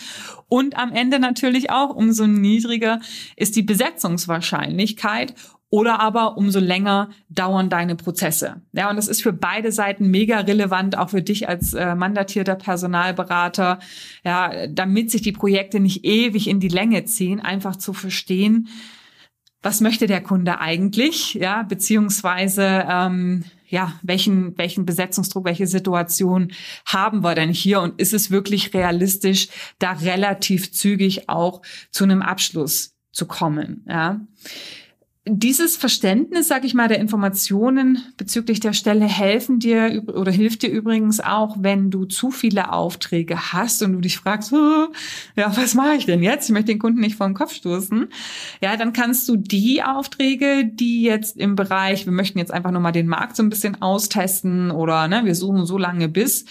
und 0.47 0.77
am 0.77 0.91
Ende 0.91 1.19
natürlich 1.19 1.69
auch 1.69 1.95
umso 1.95 2.27
niedriger 2.27 3.01
ist 3.35 3.55
die 3.55 3.63
Besetzungswahrscheinlichkeit 3.63 5.33
oder 5.69 5.99
aber 5.99 6.37
umso 6.37 6.59
länger 6.59 7.09
dauern 7.29 7.69
deine 7.69 7.95
Prozesse. 7.95 8.61
Ja, 8.73 8.89
und 8.89 8.95
das 8.95 9.07
ist 9.07 9.21
für 9.21 9.33
beide 9.33 9.71
Seiten 9.71 10.09
mega 10.09 10.39
relevant, 10.39 10.97
auch 10.97 11.09
für 11.09 11.21
dich 11.21 11.47
als 11.47 11.73
äh, 11.73 11.93
mandatierter 11.93 12.55
Personalberater, 12.55 13.79
ja, 14.23 14.67
damit 14.67 15.11
sich 15.11 15.21
die 15.21 15.31
Projekte 15.31 15.79
nicht 15.79 16.05
ewig 16.05 16.47
in 16.47 16.59
die 16.59 16.69
Länge 16.69 17.05
ziehen, 17.05 17.39
einfach 17.39 17.75
zu 17.75 17.93
verstehen, 17.93 18.67
was 19.61 19.81
möchte 19.81 20.07
der 20.07 20.21
Kunde 20.21 20.59
eigentlich, 20.59 21.33
ja, 21.33 21.63
beziehungsweise 21.63 22.85
ähm, 22.89 23.43
ja, 23.67 23.93
welchen, 24.01 24.57
welchen 24.57 24.85
Besetzungsdruck, 24.85 25.45
welche 25.45 25.67
Situation 25.67 26.51
haben 26.85 27.21
wir 27.23 27.35
denn 27.35 27.51
hier? 27.51 27.81
Und 27.81 27.99
ist 28.01 28.13
es 28.13 28.31
wirklich 28.31 28.73
realistisch, 28.73 29.49
da 29.77 29.91
relativ 29.91 30.71
zügig 30.71 31.29
auch 31.29 31.61
zu 31.91 32.03
einem 32.03 32.21
Abschluss 32.21 32.95
zu 33.11 33.27
kommen, 33.27 33.85
ja 33.87 34.21
dieses 35.31 35.77
Verständnis, 35.77 36.47
sag 36.47 36.65
ich 36.65 36.73
mal, 36.73 36.87
der 36.87 36.99
Informationen 36.99 38.03
bezüglich 38.17 38.59
der 38.59 38.73
Stelle 38.73 39.05
helfen 39.05 39.59
dir 39.59 40.03
oder 40.07 40.31
hilft 40.31 40.63
dir 40.63 40.69
übrigens 40.69 41.19
auch, 41.19 41.57
wenn 41.59 41.91
du 41.91 42.05
zu 42.05 42.31
viele 42.31 42.71
Aufträge 42.71 43.53
hast 43.53 43.81
und 43.83 43.93
du 43.93 43.99
dich 43.99 44.17
fragst, 44.17 44.51
ja, 44.51 45.55
was 45.55 45.75
mache 45.75 45.95
ich 45.95 46.05
denn 46.05 46.23
jetzt? 46.23 46.49
Ich 46.49 46.53
möchte 46.53 46.71
den 46.71 46.79
Kunden 46.79 46.99
nicht 46.99 47.15
vor 47.15 47.27
den 47.27 47.35
Kopf 47.35 47.53
stoßen. 47.53 48.07
Ja, 48.61 48.77
dann 48.77 48.93
kannst 48.93 49.27
du 49.29 49.37
die 49.37 49.83
Aufträge, 49.83 50.65
die 50.65 51.03
jetzt 51.03 51.37
im 51.37 51.55
Bereich, 51.55 52.05
wir 52.05 52.13
möchten 52.13 52.39
jetzt 52.39 52.53
einfach 52.53 52.71
nur 52.71 52.81
mal 52.81 52.91
den 52.91 53.07
Markt 53.07 53.35
so 53.35 53.43
ein 53.43 53.49
bisschen 53.49 53.81
austesten 53.81 54.71
oder 54.71 55.07
ne, 55.07 55.25
wir 55.25 55.35
suchen 55.35 55.65
so 55.65 55.77
lange 55.77 56.09
bis, 56.09 56.45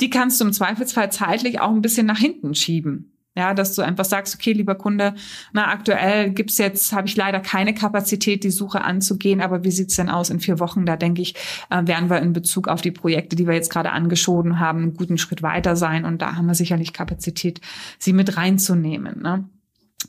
die 0.00 0.10
kannst 0.10 0.40
du 0.40 0.44
im 0.44 0.52
Zweifelsfall 0.52 1.10
zeitlich 1.12 1.60
auch 1.60 1.70
ein 1.70 1.82
bisschen 1.82 2.06
nach 2.06 2.18
hinten 2.18 2.54
schieben. 2.54 3.12
Ja, 3.36 3.54
dass 3.54 3.76
du 3.76 3.82
einfach 3.82 4.04
sagst, 4.04 4.34
okay, 4.34 4.52
lieber 4.52 4.74
Kunde, 4.74 5.14
na, 5.52 5.68
aktuell 5.68 6.30
gibt's 6.30 6.58
jetzt, 6.58 6.92
habe 6.92 7.06
ich 7.06 7.14
leider 7.14 7.38
keine 7.38 7.72
Kapazität, 7.74 8.42
die 8.42 8.50
Suche 8.50 8.82
anzugehen, 8.82 9.40
aber 9.40 9.62
wie 9.62 9.70
sieht's 9.70 9.94
denn 9.94 10.08
aus 10.08 10.30
in 10.30 10.40
vier 10.40 10.58
Wochen? 10.58 10.84
Da 10.84 10.96
denke 10.96 11.22
ich, 11.22 11.36
äh, 11.70 11.86
werden 11.86 12.10
wir 12.10 12.18
in 12.18 12.32
Bezug 12.32 12.66
auf 12.66 12.80
die 12.80 12.90
Projekte, 12.90 13.36
die 13.36 13.46
wir 13.46 13.54
jetzt 13.54 13.70
gerade 13.70 13.92
angeschoben 13.92 14.58
haben, 14.58 14.82
einen 14.82 14.94
guten 14.94 15.16
Schritt 15.16 15.42
weiter 15.42 15.76
sein. 15.76 16.04
Und 16.04 16.22
da 16.22 16.34
haben 16.34 16.46
wir 16.46 16.54
sicherlich 16.54 16.92
Kapazität, 16.92 17.60
sie 18.00 18.12
mit 18.12 18.36
reinzunehmen. 18.36 19.22
Ne? 19.22 19.48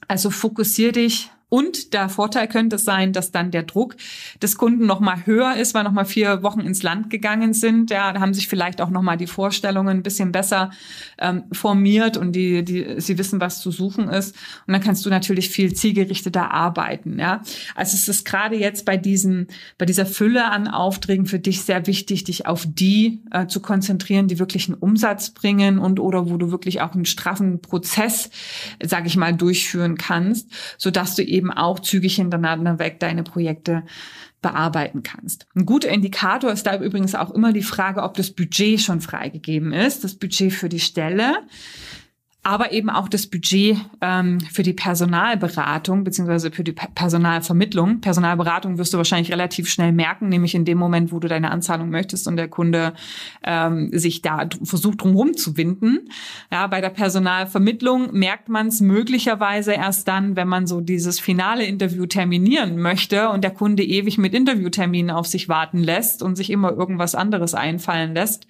Also 0.08 0.32
fokussier 0.32 0.92
dich 0.92 1.30
und 1.52 1.92
der 1.92 2.08
Vorteil 2.08 2.48
könnte 2.48 2.78
sein, 2.78 3.12
dass 3.12 3.32
dann 3.32 3.52
der 3.52 3.64
Druck 3.64 3.98
des 4.42 4.56
Kunden 4.56 4.86
noch 4.86 5.02
mal 5.02 5.26
höher 5.26 5.58
ist, 5.58 5.74
weil 5.74 5.84
noch 5.84 5.92
mal 5.92 6.06
vier 6.06 6.44
Wochen 6.44 6.62
ins 6.62 6.82
Land 6.82 7.10
gegangen 7.10 7.54
sind. 7.54 7.92
Ja, 7.92 8.14
da 8.14 8.22
haben 8.22 8.34
sich 8.34 8.48
vielleicht 8.48 8.80
auch 8.80 8.90
noch 8.90 9.02
mal 9.02 9.18
die 9.18 9.28
Vorstellungen 9.28 9.98
ein 9.98 10.02
bisschen 10.02 10.32
besser 10.32 10.72
ähm, 11.20 11.44
formiert 11.52 12.16
und 12.16 12.32
die, 12.38 12.64
die, 12.64 13.02
sie 13.02 13.18
wissen, 13.18 13.42
was 13.42 13.60
zu 13.60 13.70
suchen 13.70 14.08
ist. 14.08 14.34
Und 14.66 14.72
dann 14.72 14.82
kannst 14.82 15.06
du 15.06 15.10
natürlich 15.10 15.50
viel 15.50 15.74
zielgerichteter 15.74 16.52
arbeiten. 16.52 17.20
Ja, 17.20 17.42
also 17.76 17.96
es 17.96 18.08
ist 18.08 18.24
gerade 18.24 18.56
jetzt 18.56 18.86
bei 18.86 18.96
diesen, 18.96 19.48
bei 19.78 19.86
dieser 19.86 20.06
Fülle 20.06 20.46
an 20.46 20.70
Aufträgen 20.70 21.26
für 21.26 21.40
dich 21.40 21.64
sehr 21.64 21.86
wichtig, 21.86 22.24
dich 22.24 22.48
auf 22.48 22.66
die 22.66 23.24
äh, 23.32 23.48
zu 23.48 23.60
konzentrieren, 23.62 24.30
die 24.30 24.40
wirklich 24.40 24.70
einen 24.70 24.78
Umsatz 24.78 25.32
bringen 25.32 25.80
und 25.80 26.00
oder 26.00 26.30
wo 26.30 26.38
du 26.38 26.50
wirklich 26.50 26.80
auch 26.80 26.94
einen 26.94 27.04
straffen 27.04 27.62
Prozess, 27.62 28.30
sage 28.82 29.08
ich 29.08 29.18
mal, 29.18 29.36
durchführen 29.36 29.98
kannst, 29.98 30.50
so 30.78 30.92
dass 30.92 31.16
du 31.16 31.24
eben 31.24 31.41
eben 31.42 31.52
auch 31.52 31.80
zügig 31.80 32.16
hintereinander 32.16 32.78
weg 32.78 33.00
deine 33.00 33.24
Projekte 33.24 33.84
bearbeiten 34.42 35.04
kannst. 35.04 35.48
Ein 35.56 35.66
guter 35.66 35.90
Indikator 35.90 36.52
ist 36.52 36.66
da 36.66 36.80
übrigens 36.80 37.16
auch 37.16 37.32
immer 37.32 37.52
die 37.52 37.64
Frage, 37.64 38.04
ob 38.04 38.14
das 38.14 38.32
Budget 38.32 38.80
schon 38.80 39.02
freigegeben 39.02 39.74
ist, 39.74 40.04
das 40.04 40.16
Budget 40.16 40.54
für 40.54 40.70
die 40.70 40.80
Stelle 40.80 41.34
aber 42.44 42.72
eben 42.72 42.90
auch 42.90 43.08
das 43.08 43.28
Budget 43.28 43.78
ähm, 44.02 44.40
für 44.40 44.64
die 44.64 44.74
Personalberatung 44.74 46.04
beziehungsweise 46.04 46.52
für 46.52 46.64
die 46.64 46.72
Personalvermittlung. 46.72 48.02
Personalberatung 48.02 48.80
wirst 48.80 48.96
du 48.96 48.98
wahrscheinlich 48.98 49.32
relativ 49.32 49.70
schnell 49.70 49.92
merken, 49.92 50.28
nämlich 50.28 50.56
in 50.56 50.66
dem 50.66 50.80
Moment, 50.80 51.12
wo 51.12 51.20
du 51.20 51.28
deine 51.28 51.52
Anzahlung 51.52 51.92
möchtest 51.92 52.28
und 52.28 52.38
der 52.38 52.48
Kunde 52.48 52.94
ähm, 53.44 53.92
sich 53.94 54.24
da 54.24 54.50
versucht 54.64 55.02
drumherum 55.02 55.38
zu 55.38 55.56
winden. 55.56 56.10
Ja, 56.52 56.66
bei 56.66 56.82
der 56.82 56.90
Personalvermittlung 56.90 58.12
merkt 58.14 58.50
man 58.50 58.68
es 58.68 58.82
möglicherweise 58.82 59.74
erst 59.74 60.08
dann, 60.08 60.36
wenn 60.36 60.48
man 60.48 60.66
so 60.66 60.82
dieses 60.82 61.20
finale 61.20 61.66
Interview 61.66 62.08
terminieren 62.08 62.82
möchte 62.82 63.30
und 63.30 63.44
der 63.44 63.52
Kunde 63.52 63.84
ewig 63.84 64.18
mit 64.18 64.34
Interviewterminen 64.34 65.12
auf 65.12 65.28
sich 65.28 65.48
warten 65.48 65.78
lässt 65.78 66.24
und 66.24 66.38
sich 66.38 66.50
immer 66.50 66.72
irgendwas 66.72 67.14
anderes 67.14 67.54
einfallen 67.54 68.16
lässt 68.16 68.48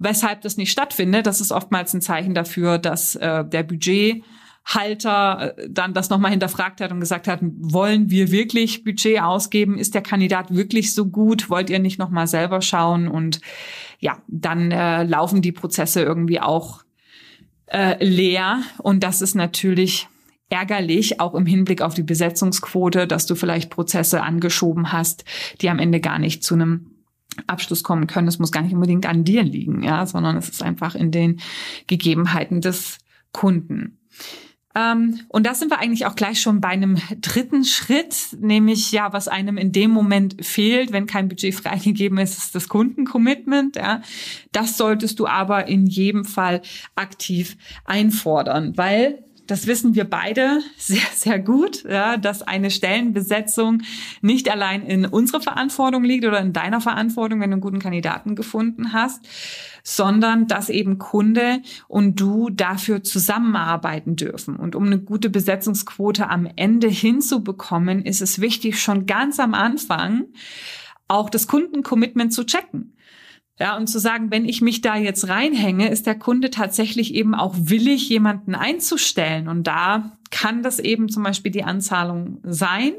weshalb 0.00 0.40
das 0.40 0.56
nicht 0.56 0.72
stattfindet. 0.72 1.26
Das 1.26 1.40
ist 1.40 1.52
oftmals 1.52 1.94
ein 1.94 2.00
Zeichen 2.00 2.34
dafür, 2.34 2.78
dass 2.78 3.14
äh, 3.14 3.44
der 3.44 3.62
Budgethalter 3.62 5.54
äh, 5.56 5.68
dann 5.70 5.94
das 5.94 6.10
nochmal 6.10 6.32
hinterfragt 6.32 6.80
hat 6.80 6.90
und 6.90 7.00
gesagt 7.00 7.28
hat, 7.28 7.40
wollen 7.42 8.10
wir 8.10 8.32
wirklich 8.32 8.82
Budget 8.82 9.20
ausgeben? 9.20 9.78
Ist 9.78 9.94
der 9.94 10.02
Kandidat 10.02 10.52
wirklich 10.52 10.94
so 10.94 11.06
gut? 11.06 11.50
Wollt 11.50 11.70
ihr 11.70 11.78
nicht 11.78 11.98
nochmal 11.98 12.26
selber 12.26 12.62
schauen? 12.62 13.06
Und 13.06 13.40
ja, 14.00 14.18
dann 14.26 14.72
äh, 14.72 15.04
laufen 15.04 15.42
die 15.42 15.52
Prozesse 15.52 16.02
irgendwie 16.02 16.40
auch 16.40 16.82
äh, 17.66 18.02
leer. 18.02 18.62
Und 18.78 19.04
das 19.04 19.20
ist 19.20 19.34
natürlich 19.34 20.08
ärgerlich, 20.48 21.20
auch 21.20 21.34
im 21.34 21.46
Hinblick 21.46 21.82
auf 21.82 21.94
die 21.94 22.02
Besetzungsquote, 22.02 23.06
dass 23.06 23.26
du 23.26 23.34
vielleicht 23.34 23.70
Prozesse 23.70 24.22
angeschoben 24.22 24.92
hast, 24.92 25.24
die 25.60 25.68
am 25.68 25.78
Ende 25.78 26.00
gar 26.00 26.18
nicht 26.18 26.42
zu 26.42 26.54
einem 26.54 26.89
Abschluss 27.46 27.82
kommen 27.82 28.06
können. 28.06 28.28
Es 28.28 28.38
muss 28.38 28.52
gar 28.52 28.62
nicht 28.62 28.74
unbedingt 28.74 29.06
an 29.06 29.24
dir 29.24 29.42
liegen, 29.42 29.82
ja, 29.82 30.04
sondern 30.06 30.36
es 30.36 30.48
ist 30.48 30.62
einfach 30.62 30.94
in 30.94 31.10
den 31.10 31.40
Gegebenheiten 31.86 32.60
des 32.60 32.98
Kunden. 33.32 33.98
Ähm, 34.74 35.20
und 35.28 35.46
da 35.46 35.54
sind 35.54 35.70
wir 35.70 35.80
eigentlich 35.80 36.06
auch 36.06 36.14
gleich 36.14 36.40
schon 36.40 36.60
bei 36.60 36.68
einem 36.68 36.96
dritten 37.20 37.64
Schritt, 37.64 38.36
nämlich 38.38 38.92
ja, 38.92 39.12
was 39.12 39.26
einem 39.26 39.56
in 39.56 39.72
dem 39.72 39.90
Moment 39.90 40.44
fehlt, 40.44 40.92
wenn 40.92 41.06
kein 41.06 41.28
Budget 41.28 41.54
freigegeben 41.56 42.18
ist, 42.18 42.38
ist 42.38 42.54
das 42.54 42.68
Kundencommitment. 42.68 43.76
Ja. 43.76 44.02
Das 44.52 44.76
solltest 44.76 45.18
du 45.18 45.26
aber 45.26 45.66
in 45.66 45.86
jedem 45.86 46.24
Fall 46.24 46.62
aktiv 46.94 47.56
einfordern, 47.84 48.76
weil 48.76 49.24
das 49.50 49.66
wissen 49.66 49.96
wir 49.96 50.04
beide 50.04 50.60
sehr, 50.76 51.00
sehr 51.14 51.40
gut, 51.40 51.82
ja, 51.82 52.16
dass 52.16 52.42
eine 52.42 52.70
Stellenbesetzung 52.70 53.82
nicht 54.20 54.48
allein 54.48 54.82
in 54.86 55.04
unserer 55.06 55.40
Verantwortung 55.40 56.04
liegt 56.04 56.24
oder 56.24 56.40
in 56.40 56.52
deiner 56.52 56.80
Verantwortung, 56.80 57.40
wenn 57.40 57.50
du 57.50 57.54
einen 57.54 57.60
guten 57.60 57.80
Kandidaten 57.80 58.36
gefunden 58.36 58.92
hast, 58.92 59.26
sondern 59.82 60.46
dass 60.46 60.68
eben 60.68 60.98
Kunde 60.98 61.62
und 61.88 62.20
du 62.20 62.50
dafür 62.50 63.02
zusammenarbeiten 63.02 64.14
dürfen. 64.14 64.54
Und 64.56 64.76
um 64.76 64.84
eine 64.84 65.00
gute 65.00 65.30
Besetzungsquote 65.30 66.28
am 66.28 66.48
Ende 66.54 66.88
hinzubekommen, 66.88 68.04
ist 68.04 68.22
es 68.22 68.40
wichtig, 68.40 68.80
schon 68.80 69.06
ganz 69.06 69.40
am 69.40 69.54
Anfang 69.54 70.26
auch 71.08 71.28
das 71.28 71.48
Kundencommitment 71.48 72.32
zu 72.32 72.44
checken. 72.44 72.94
Ja, 73.60 73.76
und 73.76 73.88
zu 73.88 73.98
sagen, 73.98 74.30
wenn 74.30 74.46
ich 74.46 74.62
mich 74.62 74.80
da 74.80 74.96
jetzt 74.96 75.28
reinhänge, 75.28 75.90
ist 75.90 76.06
der 76.06 76.18
Kunde 76.18 76.48
tatsächlich 76.48 77.14
eben 77.14 77.34
auch 77.34 77.54
willig, 77.56 78.08
jemanden 78.08 78.54
einzustellen. 78.54 79.48
Und 79.48 79.66
da 79.66 80.16
kann 80.30 80.62
das 80.62 80.78
eben 80.78 81.08
zum 81.08 81.24
Beispiel 81.24 81.50
die 81.50 81.64
Anzahlung 81.64 82.38
sein. 82.44 82.92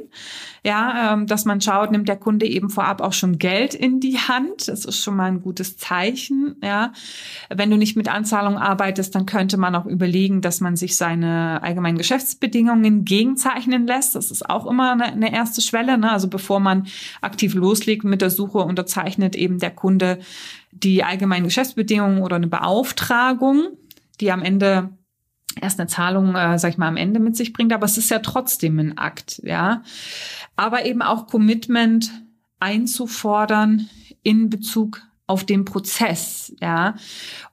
Ja, 0.64 1.14
ähm, 1.14 1.28
dass 1.28 1.46
man 1.46 1.62
schaut, 1.62 1.90
nimmt 1.92 2.08
der 2.08 2.18
Kunde 2.18 2.46
eben 2.46 2.70
vorab 2.70 3.02
auch 3.02 3.14
schon 3.14 3.40
Geld 3.40 3.74
in 3.74 4.00
die 4.00 4.18
Hand. 4.20 4.68
Das 4.68 4.86
ist 4.86 5.02
schon 5.02 5.16
mal 5.16 5.26
ein 5.26 5.42
gutes 5.42 5.78
Zeichen. 5.78 6.58
Ja, 6.62 6.92
wenn 7.50 7.72
du 7.72 7.78
nicht 7.78 7.96
mit 7.96 8.10
Anzahlung 8.10 8.58
arbeitest, 8.58 9.16
dann 9.16 9.26
könnte 9.26 9.58
man 9.58 9.76
auch 9.76 9.86
überlegen, 9.86 10.42
dass 10.42 10.60
man 10.60 10.76
sich 10.76 10.98
seine 10.98 11.64
allgemeinen 11.64 11.98
Geschäftsbedingungen 11.98 13.06
gegenzeichnen 13.06 13.88
lässt. 13.88 14.14
Das 14.16 14.30
ist 14.30 14.48
auch 14.50 14.68
immer 14.68 14.92
eine, 14.92 15.06
eine 15.06 15.34
erste 15.34 15.62
Schwelle. 15.62 15.98
Ne? 15.98 16.12
Also 16.12 16.28
bevor 16.28 16.60
man 16.60 16.88
aktiv 17.22 17.56
loslegt 17.56 18.04
mit 18.04 18.22
der 18.22 18.30
Suche, 18.30 18.60
unterzeichnet 18.60 19.36
eben 19.36 19.58
der 19.58 19.72
Kunde 19.72 20.20
die 20.72 21.04
allgemeinen 21.04 21.46
Geschäftsbedingungen 21.46 22.22
oder 22.22 22.36
eine 22.36 22.48
Beauftragung, 22.48 23.70
die 24.20 24.32
am 24.32 24.42
Ende 24.42 24.90
erst 25.60 25.80
eine 25.80 25.88
Zahlung, 25.88 26.36
äh, 26.36 26.58
sag 26.58 26.72
ich 26.72 26.78
mal, 26.78 26.88
am 26.88 26.98
Ende 26.98 27.20
mit 27.20 27.36
sich 27.36 27.54
bringt, 27.54 27.74
aber 27.74 27.86
es 27.86 27.98
ist 27.98 28.10
ja 28.10 28.20
trotzdem 28.20 28.80
ein 28.80 28.98
Akt, 28.98 29.42
ja. 29.44 29.84
Aber 30.56 30.86
eben 30.86 31.02
auch 31.02 31.28
Commitment 31.28 32.12
einzufordern 32.60 33.90
in 34.24 34.50
Bezug 34.50 35.02
auf 35.28 35.46
den 35.46 35.66
Prozess, 35.66 36.54
ja. 36.62 36.96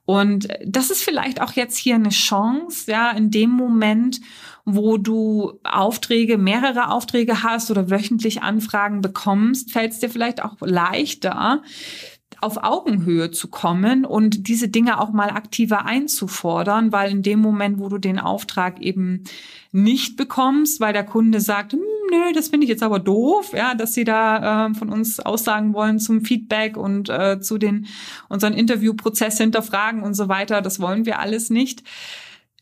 Und 0.05 0.47
das 0.65 0.91
ist 0.91 1.03
vielleicht 1.03 1.41
auch 1.41 1.53
jetzt 1.53 1.77
hier 1.77 1.95
eine 1.95 2.09
Chance, 2.09 2.91
ja, 2.91 3.11
in 3.11 3.31
dem 3.31 3.49
Moment, 3.51 4.19
wo 4.65 4.97
du 4.97 5.59
Aufträge, 5.63 6.37
mehrere 6.37 6.91
Aufträge 6.91 7.43
hast 7.43 7.71
oder 7.71 7.89
wöchentlich 7.89 8.41
Anfragen 8.41 9.01
bekommst, 9.01 9.71
fällt 9.71 9.93
es 9.93 9.99
dir 9.99 10.09
vielleicht 10.09 10.43
auch 10.43 10.57
leichter, 10.59 11.63
auf 12.41 12.63
Augenhöhe 12.63 13.31
zu 13.31 13.49
kommen 13.49 14.05
und 14.05 14.47
diese 14.47 14.69
Dinge 14.69 14.99
auch 14.99 15.11
mal 15.11 15.29
aktiver 15.29 15.85
einzufordern, 15.85 16.91
weil 16.91 17.11
in 17.11 17.21
dem 17.21 17.39
Moment, 17.39 17.79
wo 17.79 17.89
du 17.89 17.97
den 17.97 18.19
Auftrag 18.19 18.81
eben 18.81 19.23
nicht 19.71 20.15
bekommst, 20.15 20.79
weil 20.79 20.93
der 20.93 21.03
Kunde 21.05 21.41
sagt, 21.41 21.73
hm, 21.73 21.79
nö, 22.11 22.33
das 22.33 22.47
finde 22.47 22.65
ich 22.65 22.69
jetzt 22.69 22.83
aber 22.83 22.99
doof, 22.99 23.51
ja, 23.53 23.75
dass 23.75 23.93
sie 23.93 24.03
da 24.03 24.67
äh, 24.67 24.73
von 24.73 24.89
uns 24.89 25.19
aussagen 25.19 25.73
wollen 25.73 25.99
zum 25.99 26.21
Feedback 26.23 26.77
und 26.77 27.09
äh, 27.09 27.39
zu 27.39 27.57
den 27.57 27.87
unseren 28.29 28.53
Interviewprozess 28.53 29.37
hinterfragen 29.37 30.01
und 30.01 30.13
so 30.13 30.29
weiter, 30.29 30.61
das 30.61 30.79
wollen 30.79 31.05
wir 31.05 31.19
alles 31.19 31.49
nicht 31.49 31.83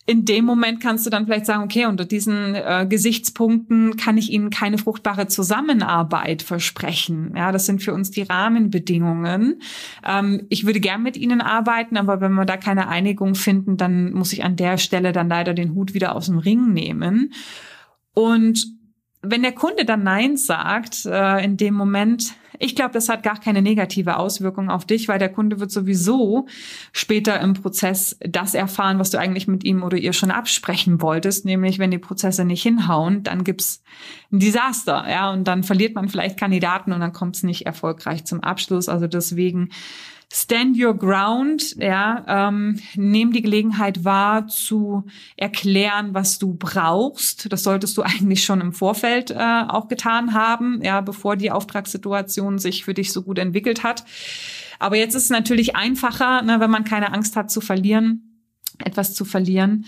in 0.09 0.23
dem 0.23 0.45
Moment 0.45 0.79
kannst 0.79 1.05
du 1.05 1.09
dann 1.09 1.25
vielleicht 1.25 1.45
sagen, 1.45 1.63
okay, 1.63 1.85
unter 1.85 2.05
diesen 2.05 2.55
äh, 2.55 2.87
Gesichtspunkten 2.89 3.97
kann 3.97 4.17
ich 4.17 4.31
Ihnen 4.31 4.49
keine 4.49 4.77
fruchtbare 4.77 5.27
Zusammenarbeit 5.27 6.41
versprechen. 6.41 7.33
Ja, 7.35 7.51
das 7.51 7.65
sind 7.65 7.83
für 7.83 7.93
uns 7.93 8.09
die 8.09 8.21
Rahmenbedingungen. 8.21 9.61
Ähm, 10.05 10.47
ich 10.47 10.65
würde 10.65 10.79
gern 10.79 11.03
mit 11.03 11.17
Ihnen 11.17 11.41
arbeiten, 11.41 11.97
aber 11.97 12.21
wenn 12.21 12.31
wir 12.33 12.45
da 12.45 12.55
keine 12.55 12.87
Einigung 12.87 13.35
finden, 13.35 13.75
dann 13.75 14.13
muss 14.13 14.31
ich 14.31 14.45
an 14.45 14.55
der 14.55 14.77
Stelle 14.77 15.11
dann 15.11 15.27
leider 15.27 15.53
den 15.53 15.75
Hut 15.75 15.93
wieder 15.93 16.15
aus 16.15 16.27
dem 16.27 16.37
Ring 16.37 16.71
nehmen. 16.71 17.33
Und 18.13 18.76
wenn 19.31 19.43
der 19.43 19.51
Kunde 19.51 19.85
dann 19.85 20.03
Nein 20.03 20.37
sagt, 20.37 21.05
äh, 21.05 21.43
in 21.43 21.57
dem 21.57 21.73
Moment, 21.73 22.33
ich 22.59 22.75
glaube, 22.75 22.93
das 22.93 23.09
hat 23.09 23.23
gar 23.23 23.39
keine 23.39 23.61
negative 23.61 24.17
Auswirkung 24.17 24.69
auf 24.69 24.85
dich, 24.85 25.07
weil 25.07 25.19
der 25.19 25.29
Kunde 25.29 25.59
wird 25.59 25.71
sowieso 25.71 26.47
später 26.91 27.39
im 27.39 27.53
Prozess 27.53 28.17
das 28.19 28.53
erfahren, 28.53 28.99
was 28.99 29.11
du 29.11 29.19
eigentlich 29.19 29.47
mit 29.47 29.63
ihm 29.63 29.83
oder 29.83 29.97
ihr 29.97 30.13
schon 30.13 30.31
absprechen 30.31 31.01
wolltest, 31.01 31.45
nämlich 31.45 31.79
wenn 31.79 31.91
die 31.91 31.99
Prozesse 31.99 32.45
nicht 32.45 32.63
hinhauen, 32.63 33.23
dann 33.23 33.43
gibt's 33.43 33.83
ein 34.31 34.39
Desaster, 34.39 35.05
ja, 35.09 35.31
und 35.31 35.47
dann 35.47 35.63
verliert 35.63 35.95
man 35.95 36.09
vielleicht 36.09 36.39
Kandidaten 36.39 36.91
und 36.93 36.99
dann 36.99 37.13
kommt 37.13 37.35
es 37.35 37.43
nicht 37.43 37.65
erfolgreich 37.65 38.25
zum 38.25 38.41
Abschluss. 38.41 38.89
Also 38.89 39.07
deswegen 39.07 39.69
Stand 40.31 40.77
your 40.77 40.93
ground, 40.93 41.75
ja, 41.77 42.25
ähm, 42.27 42.79
nehm 42.95 43.31
die 43.31 43.41
Gelegenheit 43.41 44.03
wahr 44.03 44.47
zu 44.47 45.05
erklären, 45.37 46.13
was 46.13 46.37
du 46.37 46.53
brauchst. 46.53 47.51
Das 47.51 47.63
solltest 47.63 47.97
du 47.97 48.01
eigentlich 48.03 48.43
schon 48.43 48.59
im 48.59 48.73
Vorfeld 48.73 49.31
äh, 49.31 49.63
auch 49.67 49.87
getan 49.87 50.33
haben, 50.33 50.81
ja, 50.83 50.99
bevor 51.01 51.37
die 51.37 51.51
Auftragssituation 51.51 52.59
sich 52.59 52.83
für 52.83 52.93
dich 52.93 53.13
so 53.13 53.21
gut 53.21 53.39
entwickelt 53.39 53.83
hat. 53.83 54.03
Aber 54.79 54.97
jetzt 54.97 55.15
ist 55.15 55.23
es 55.23 55.29
natürlich 55.29 55.75
einfacher, 55.75 56.41
ne, 56.41 56.59
wenn 56.59 56.69
man 56.69 56.83
keine 56.83 57.13
Angst 57.13 57.35
hat 57.37 57.49
zu 57.49 57.61
verlieren, 57.61 58.43
etwas 58.83 59.13
zu 59.13 59.25
verlieren 59.25 59.85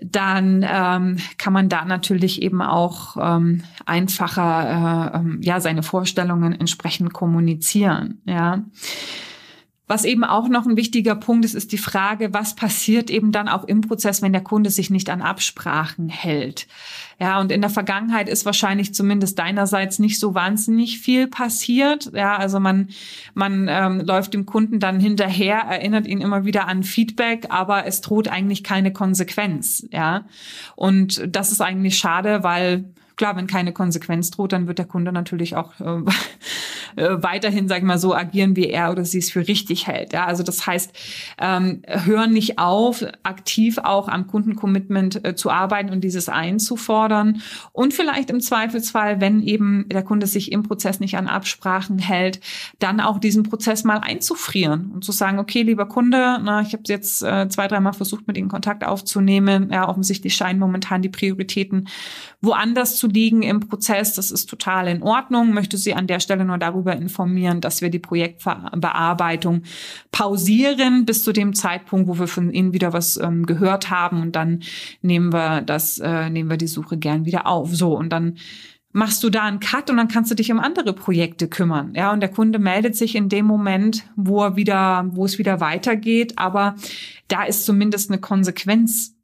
dann 0.00 0.64
ähm, 0.68 1.16
kann 1.38 1.52
man 1.52 1.68
da 1.68 1.84
natürlich 1.84 2.42
eben 2.42 2.62
auch 2.62 3.16
ähm, 3.20 3.64
einfacher 3.84 5.12
äh, 5.12 5.18
ähm, 5.18 5.40
ja 5.42 5.60
seine 5.60 5.82
Vorstellungen 5.82 6.52
entsprechend 6.52 7.12
kommunizieren. 7.12 8.22
Ja. 8.24 8.64
Was 9.88 10.04
eben 10.04 10.22
auch 10.22 10.48
noch 10.48 10.66
ein 10.66 10.76
wichtiger 10.76 11.16
Punkt 11.16 11.46
ist, 11.46 11.54
ist 11.54 11.72
die 11.72 11.78
Frage, 11.78 12.34
was 12.34 12.54
passiert 12.54 13.10
eben 13.10 13.32
dann 13.32 13.48
auch 13.48 13.64
im 13.64 13.80
Prozess, 13.80 14.20
wenn 14.20 14.32
der 14.32 14.44
Kunde 14.44 14.70
sich 14.70 14.90
nicht 14.90 15.08
an 15.08 15.22
Absprachen 15.22 16.10
hält. 16.10 16.68
Ja, 17.18 17.40
und 17.40 17.50
in 17.50 17.62
der 17.62 17.70
Vergangenheit 17.70 18.28
ist 18.28 18.44
wahrscheinlich 18.44 18.94
zumindest 18.94 19.38
deinerseits 19.38 19.98
nicht 19.98 20.20
so 20.20 20.34
wahnsinnig 20.34 21.00
viel 21.00 21.26
passiert. 21.26 22.12
Ja, 22.14 22.36
also 22.36 22.60
man, 22.60 22.90
man 23.34 23.66
ähm, 23.68 24.00
läuft 24.00 24.34
dem 24.34 24.46
Kunden 24.46 24.78
dann 24.78 25.00
hinterher, 25.00 25.56
erinnert 25.56 26.06
ihn 26.06 26.20
immer 26.20 26.44
wieder 26.44 26.68
an 26.68 26.84
Feedback, 26.84 27.46
aber 27.48 27.86
es 27.86 28.02
droht 28.02 28.28
eigentlich 28.28 28.62
keine 28.62 28.92
Konsequenz. 28.92 29.86
Ja, 29.90 30.26
und 30.76 31.26
das 31.26 31.50
ist 31.50 31.62
eigentlich 31.62 31.98
schade, 31.98 32.44
weil 32.44 32.84
klar, 33.16 33.36
wenn 33.36 33.46
keine 33.46 33.72
Konsequenz 33.72 34.30
droht, 34.30 34.52
dann 34.52 34.68
wird 34.68 34.78
der 34.78 34.86
Kunde 34.86 35.12
natürlich 35.12 35.56
auch 35.56 35.78
äh, 35.80 36.02
äh, 36.96 37.22
weiterhin, 37.22 37.68
sag 37.68 37.78
ich 37.78 37.84
mal, 37.84 37.98
so 37.98 38.14
agieren, 38.14 38.56
wie 38.56 38.68
er 38.68 38.90
oder 38.90 39.04
sie 39.04 39.18
es 39.18 39.30
für 39.30 39.46
richtig 39.46 39.86
hält. 39.86 40.12
Ja, 40.12 40.26
also 40.26 40.42
das 40.42 40.66
heißt, 40.66 40.92
ähm, 41.40 41.82
hören 41.86 42.32
nicht 42.32 42.58
auf, 42.58 43.04
aktiv 43.22 43.78
auch 43.78 44.08
am 44.08 44.26
Kundencommitment 44.26 45.24
äh, 45.24 45.34
zu 45.34 45.50
arbeiten 45.50 45.90
und 45.90 46.02
dieses 46.02 46.28
einzufordern 46.28 47.42
und 47.72 47.94
vielleicht 47.94 48.30
im 48.30 48.40
Zweifelsfall, 48.40 49.20
wenn 49.20 49.42
eben 49.42 49.86
der 49.88 50.02
Kunde 50.02 50.26
sich 50.26 50.52
im 50.52 50.62
Prozess 50.62 51.00
nicht 51.00 51.16
an 51.16 51.26
Absprachen 51.26 51.98
hält, 51.98 52.40
dann 52.78 53.00
auch 53.00 53.18
diesen 53.18 53.42
Prozess 53.42 53.84
mal 53.84 53.98
einzufrieren 53.98 54.90
und 54.92 55.04
zu 55.04 55.12
sagen, 55.12 55.38
okay, 55.38 55.62
lieber 55.62 55.86
Kunde, 55.86 56.38
na, 56.42 56.60
ich 56.62 56.72
habe 56.72 56.82
jetzt 56.86 57.22
äh, 57.22 57.48
zwei, 57.48 57.68
dreimal 57.68 57.92
versucht, 57.92 58.26
mit 58.26 58.36
Ihnen 58.36 58.48
Kontakt 58.48 58.84
aufzunehmen. 58.84 59.70
Ja, 59.72 59.88
offensichtlich 59.88 60.34
scheinen 60.34 60.58
momentan 60.58 61.02
die 61.02 61.08
Prioritäten 61.08 61.88
woanders 62.40 62.96
zu 62.96 63.06
liegen 63.06 63.42
im 63.42 63.60
Prozess. 63.60 64.14
Das 64.14 64.30
ist 64.30 64.46
total 64.46 64.88
in 64.88 65.02
Ordnung. 65.02 65.52
Möchte 65.52 65.76
Sie 65.76 65.94
an 65.94 66.06
der 66.06 66.20
Stelle 66.20 66.44
nur 66.44 66.58
darüber 66.58 66.77
informieren, 66.86 67.60
dass 67.60 67.82
wir 67.82 67.90
die 67.90 67.98
Projektbearbeitung 67.98 69.62
pausieren 70.10 71.04
bis 71.04 71.24
zu 71.24 71.32
dem 71.32 71.54
Zeitpunkt, 71.54 72.08
wo 72.08 72.18
wir 72.18 72.28
von 72.28 72.52
Ihnen 72.52 72.72
wieder 72.72 72.92
was 72.92 73.16
ähm, 73.16 73.46
gehört 73.46 73.90
haben 73.90 74.22
und 74.22 74.36
dann 74.36 74.62
nehmen 75.02 75.32
wir 75.32 75.62
das, 75.62 75.98
äh, 75.98 76.30
nehmen 76.30 76.50
wir 76.50 76.56
die 76.56 76.66
Suche 76.66 76.98
gern 76.98 77.24
wieder 77.24 77.46
auf. 77.46 77.74
So 77.74 77.96
und 77.96 78.10
dann 78.10 78.36
machst 78.92 79.22
du 79.22 79.30
da 79.30 79.44
einen 79.44 79.60
Cut 79.60 79.90
und 79.90 79.96
dann 79.96 80.08
kannst 80.08 80.30
du 80.30 80.34
dich 80.34 80.50
um 80.50 80.58
andere 80.58 80.92
Projekte 80.92 81.48
kümmern. 81.48 81.92
Ja, 81.94 82.12
und 82.12 82.20
der 82.20 82.30
Kunde 82.30 82.58
meldet 82.58 82.96
sich 82.96 83.14
in 83.14 83.28
dem 83.28 83.46
Moment, 83.46 84.04
wo 84.16 84.42
er 84.42 84.56
wieder, 84.56 85.08
wo 85.12 85.24
es 85.24 85.38
wieder 85.38 85.60
weitergeht, 85.60 86.34
aber 86.36 86.74
da 87.28 87.44
ist 87.44 87.64
zumindest 87.64 88.10
eine 88.10 88.20
Konsequenz 88.20 89.14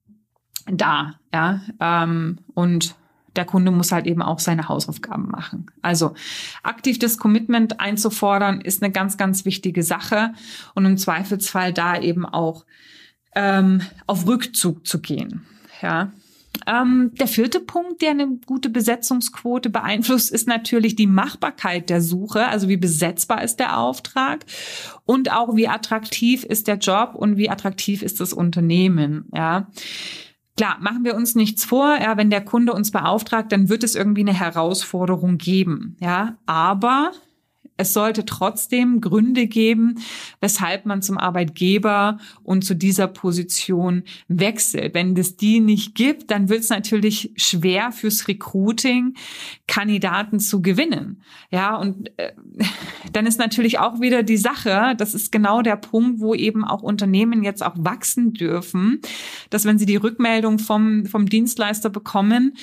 da, 0.67 1.15
ja, 1.33 1.61
ähm, 1.81 2.39
und 2.55 2.95
der 3.37 3.45
Kunde 3.45 3.71
muss 3.71 3.93
halt 3.93 4.07
eben 4.07 4.23
auch 4.23 4.39
seine 4.39 4.69
Hausaufgaben 4.69 5.29
machen. 5.29 5.67
Also 5.83 6.15
aktiv 6.63 6.99
das 6.99 7.19
Commitment 7.19 7.81
einzufordern 7.81 8.61
ist 8.61 8.83
eine 8.83 8.93
ganz, 8.93 9.17
ganz 9.17 9.45
wichtige 9.45 9.83
Sache 9.83 10.33
und 10.75 10.87
im 10.87 10.97
Zweifelsfall 10.97 11.73
da 11.73 12.01
eben 12.01 12.25
auch 12.25 12.65
ähm, 13.35 13.83
auf 14.07 14.27
Rückzug 14.27 14.87
zu 14.87 15.01
gehen. 15.01 15.43
Ja. 15.83 16.13
Ähm, 16.67 17.11
der 17.19 17.27
vierte 17.27 17.61
Punkt, 17.61 18.01
der 18.01 18.11
eine 18.11 18.39
gute 18.47 18.71
Besetzungsquote 18.71 19.71
beeinflusst, 19.71 20.31
ist 20.31 20.49
natürlich 20.49 20.97
die 20.97 21.07
Machbarkeit 21.07 21.91
der 21.91 22.01
Suche. 22.01 22.47
Also 22.47 22.69
wie 22.69 22.77
besetzbar 22.77 23.43
ist 23.43 23.57
der 23.57 23.79
Auftrag 23.79 24.47
und 25.05 25.33
auch 25.33 25.57
wie 25.57 25.69
attraktiv 25.69 26.45
ist 26.45 26.69
der 26.69 26.77
Job 26.77 27.15
und 27.15 27.37
wie 27.37 27.51
attraktiv 27.51 28.03
ist 28.03 28.21
das 28.21 28.33
Unternehmen. 28.33 29.29
Ja. 29.35 29.69
Klar, 30.57 30.79
machen 30.81 31.05
wir 31.05 31.17
uns 31.17 31.35
nichts 31.35 31.65
vor, 31.65 31.99
ja, 32.01 32.17
wenn 32.17 32.31
der 32.31 32.45
Kunde 32.45 32.73
uns 32.73 32.93
beauftragt, 32.93 33.51
dann 33.51 33.69
wird 33.69 33.83
es 33.83 33.97
irgendwie 33.97 34.21
eine 34.21 34.39
Herausforderung 34.39 35.37
geben, 35.37 35.97
ja, 36.01 36.37
aber 36.47 37.11
es 37.77 37.93
sollte 37.93 38.25
trotzdem 38.25 39.01
Gründe 39.01 39.47
geben, 39.47 39.97
weshalb 40.41 40.87
man 40.87 41.03
zum 41.03 41.19
Arbeitgeber 41.19 42.19
und 42.43 42.65
zu 42.65 42.75
dieser 42.75 43.09
Position 43.09 44.05
wechselt. 44.29 44.95
Wenn 44.95 45.17
es 45.17 45.37
die 45.37 45.61
nicht 45.61 45.95
gibt, 45.95 46.31
dann 46.31 46.49
wird 46.49 46.61
es 46.61 46.69
natürlich 46.69 47.33
schwer 47.37 47.91
fürs 47.91 48.29
Recruiting, 48.29 49.15
Kandidaten 49.67 50.39
zu 50.39 50.63
gewinnen. 50.63 51.23
Ja, 51.51 51.77
und 51.77 52.17
äh, 52.19 52.33
dann 53.13 53.27
ist 53.27 53.39
natürlich 53.39 53.79
auch 53.79 54.01
wieder 54.01 54.23
die 54.23 54.37
Sache, 54.37 54.95
das 54.97 55.15
ist 55.15 55.33
genau 55.33 55.63
der 55.63 55.77
Punkt, 55.77 56.21
wo 56.21 56.35
eben 56.35 56.65
auch 56.65 56.83
Unternehmen 56.83 57.43
jetzt 57.43 57.65
auch 57.65 57.75
wachsen 57.77 58.35
dürfen, 58.35 59.01
dass 59.51 59.65
wenn 59.65 59.79
sie 59.79 59.87
die 59.87 59.97
Rückmeldung 59.97 60.59
vom, 60.59 61.07
vom 61.07 61.29
Dienstleister 61.29 61.91
bekommen, 61.91 62.55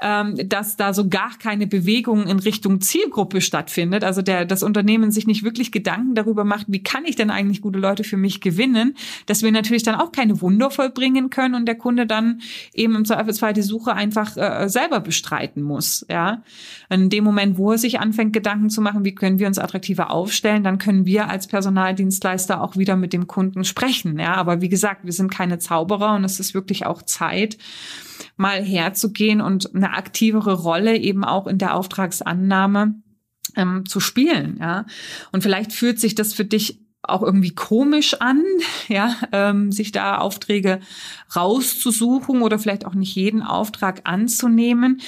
ähm, 0.00 0.36
dass 0.48 0.76
da 0.76 0.92
so 0.92 1.08
gar 1.08 1.38
keine 1.38 1.66
Bewegung 1.66 2.26
in 2.26 2.38
Richtung 2.38 2.80
Zielgruppe 2.80 3.40
stattfindet. 3.40 4.04
Also 4.04 4.22
der, 4.22 4.44
das 4.56 4.62
Unternehmen 4.62 5.10
sich 5.10 5.26
nicht 5.26 5.42
wirklich 5.42 5.70
Gedanken 5.70 6.14
darüber 6.14 6.44
macht, 6.44 6.66
wie 6.68 6.82
kann 6.82 7.04
ich 7.04 7.14
denn 7.14 7.30
eigentlich 7.30 7.60
gute 7.60 7.78
Leute 7.78 8.04
für 8.04 8.16
mich 8.16 8.40
gewinnen, 8.40 8.96
dass 9.26 9.42
wir 9.42 9.52
natürlich 9.52 9.82
dann 9.82 9.94
auch 9.94 10.12
keine 10.12 10.40
Wunder 10.40 10.70
vollbringen 10.70 11.28
können 11.28 11.54
und 11.54 11.66
der 11.66 11.74
Kunde 11.74 12.06
dann 12.06 12.40
eben 12.72 12.96
im 12.96 13.04
Zweifelsfall 13.04 13.52
die 13.52 13.62
Suche 13.62 13.92
einfach 13.92 14.36
äh, 14.36 14.68
selber 14.68 15.00
bestreiten 15.00 15.62
muss. 15.62 16.06
Ja, 16.08 16.42
in 16.88 17.10
dem 17.10 17.24
Moment, 17.24 17.58
wo 17.58 17.72
er 17.72 17.78
sich 17.78 18.00
anfängt, 18.00 18.32
Gedanken 18.32 18.70
zu 18.70 18.80
machen, 18.80 19.04
wie 19.04 19.14
können 19.14 19.38
wir 19.38 19.46
uns 19.46 19.58
attraktiver 19.58 20.10
aufstellen, 20.10 20.64
dann 20.64 20.78
können 20.78 21.04
wir 21.04 21.28
als 21.28 21.46
Personaldienstleister 21.46 22.62
auch 22.62 22.76
wieder 22.76 22.96
mit 22.96 23.12
dem 23.12 23.26
Kunden 23.26 23.64
sprechen. 23.64 24.18
Ja, 24.18 24.34
aber 24.36 24.62
wie 24.62 24.70
gesagt, 24.70 25.04
wir 25.04 25.12
sind 25.12 25.30
keine 25.30 25.58
Zauberer 25.58 26.14
und 26.14 26.24
es 26.24 26.40
ist 26.40 26.54
wirklich 26.54 26.86
auch 26.86 27.02
Zeit, 27.02 27.58
mal 28.38 28.62
herzugehen 28.62 29.42
und 29.42 29.74
eine 29.74 29.92
aktivere 29.92 30.54
Rolle 30.54 30.96
eben 30.96 31.24
auch 31.24 31.46
in 31.46 31.58
der 31.58 31.74
Auftragsannahme 31.74 32.94
ähm, 33.56 33.84
zu 33.86 34.00
spielen. 34.00 34.58
Ja, 34.60 34.86
und 35.32 35.42
vielleicht 35.42 35.72
fühlt 35.72 35.98
sich 35.98 36.14
das 36.14 36.34
für 36.34 36.44
dich 36.44 36.80
auch 37.02 37.22
irgendwie 37.22 37.54
komisch 37.54 38.14
an, 38.20 38.42
ja, 38.88 39.16
ähm, 39.32 39.72
sich 39.72 39.92
da 39.92 40.18
Aufträge 40.18 40.80
rauszusuchen 41.34 42.42
oder 42.42 42.58
vielleicht 42.58 42.86
auch 42.86 42.94
nicht 42.94 43.14
jeden 43.14 43.42
Auftrag 43.42 44.02
anzunehmen. 44.04 45.00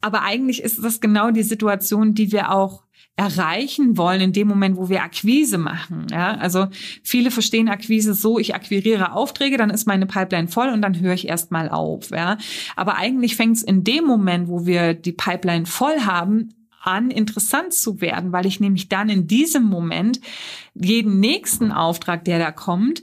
Aber 0.00 0.22
eigentlich 0.22 0.62
ist 0.62 0.82
das 0.82 1.00
genau 1.00 1.30
die 1.30 1.42
Situation, 1.42 2.14
die 2.14 2.30
wir 2.30 2.52
auch 2.52 2.84
erreichen 3.18 3.96
wollen 3.96 4.20
in 4.20 4.32
dem 4.32 4.46
Moment, 4.46 4.76
wo 4.76 4.88
wir 4.88 5.02
Akquise 5.02 5.58
machen. 5.58 6.06
Ja, 6.12 6.36
also 6.36 6.68
viele 7.02 7.32
verstehen 7.32 7.68
Akquise 7.68 8.14
so, 8.14 8.38
ich 8.38 8.54
akquiriere 8.54 9.12
Aufträge, 9.12 9.56
dann 9.56 9.70
ist 9.70 9.88
meine 9.88 10.06
Pipeline 10.06 10.46
voll 10.46 10.68
und 10.68 10.82
dann 10.82 11.00
höre 11.00 11.14
ich 11.14 11.26
erstmal 11.26 11.68
auf. 11.68 12.10
Ja, 12.10 12.38
aber 12.76 12.96
eigentlich 12.96 13.34
fängt 13.34 13.56
es 13.56 13.64
in 13.64 13.82
dem 13.82 14.04
Moment, 14.04 14.46
wo 14.46 14.66
wir 14.66 14.94
die 14.94 15.12
Pipeline 15.12 15.66
voll 15.66 16.02
haben, 16.02 16.54
an, 16.88 17.10
interessant 17.10 17.72
zu 17.72 18.00
werden, 18.00 18.32
weil 18.32 18.46
ich 18.46 18.58
nämlich 18.58 18.88
dann 18.88 19.08
in 19.08 19.26
diesem 19.26 19.64
Moment 19.64 20.20
jeden 20.74 21.20
nächsten 21.20 21.70
Auftrag, 21.70 22.24
der 22.24 22.38
da 22.38 22.50
kommt, 22.50 23.02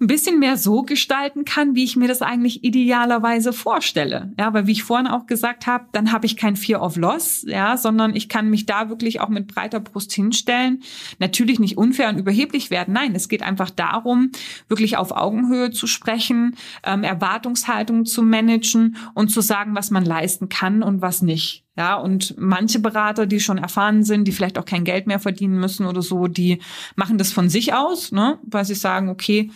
ein 0.00 0.06
bisschen 0.06 0.38
mehr 0.38 0.56
so 0.56 0.82
gestalten 0.82 1.44
kann, 1.44 1.74
wie 1.74 1.82
ich 1.82 1.96
mir 1.96 2.06
das 2.06 2.22
eigentlich 2.22 2.62
idealerweise 2.62 3.52
vorstelle. 3.52 4.32
Ja, 4.38 4.54
weil 4.54 4.68
wie 4.68 4.72
ich 4.72 4.84
vorhin 4.84 5.08
auch 5.08 5.26
gesagt 5.26 5.66
habe, 5.66 5.86
dann 5.90 6.12
habe 6.12 6.26
ich 6.26 6.36
kein 6.36 6.54
Fear 6.54 6.82
of 6.82 6.96
Loss, 6.96 7.44
ja, 7.48 7.76
sondern 7.76 8.14
ich 8.14 8.28
kann 8.28 8.48
mich 8.48 8.64
da 8.64 8.88
wirklich 8.90 9.20
auch 9.20 9.28
mit 9.28 9.48
breiter 9.48 9.80
Brust 9.80 10.12
hinstellen. 10.12 10.82
Natürlich 11.18 11.58
nicht 11.58 11.76
unfair 11.76 12.10
und 12.10 12.18
überheblich 12.18 12.70
werden. 12.70 12.94
Nein, 12.94 13.14
es 13.16 13.28
geht 13.28 13.42
einfach 13.42 13.70
darum, 13.70 14.30
wirklich 14.68 14.96
auf 14.96 15.10
Augenhöhe 15.10 15.72
zu 15.72 15.88
sprechen, 15.88 16.56
ähm, 16.84 17.02
Erwartungshaltung 17.02 18.04
zu 18.04 18.22
managen 18.22 18.96
und 19.14 19.32
zu 19.32 19.40
sagen, 19.40 19.74
was 19.74 19.90
man 19.90 20.04
leisten 20.04 20.48
kann 20.48 20.84
und 20.84 21.02
was 21.02 21.22
nicht. 21.22 21.64
Ja, 21.78 21.94
und 21.94 22.34
manche 22.36 22.80
Berater, 22.80 23.24
die 23.26 23.38
schon 23.38 23.56
erfahren 23.56 24.02
sind, 24.02 24.24
die 24.24 24.32
vielleicht 24.32 24.58
auch 24.58 24.64
kein 24.64 24.82
Geld 24.82 25.06
mehr 25.06 25.20
verdienen 25.20 25.60
müssen 25.60 25.86
oder 25.86 26.02
so, 26.02 26.26
die 26.26 26.58
machen 26.96 27.18
das 27.18 27.32
von 27.32 27.48
sich 27.48 27.72
aus, 27.72 28.10
ne, 28.10 28.40
weil 28.42 28.64
sie 28.64 28.74
sagen, 28.74 29.08
okay, 29.08 29.52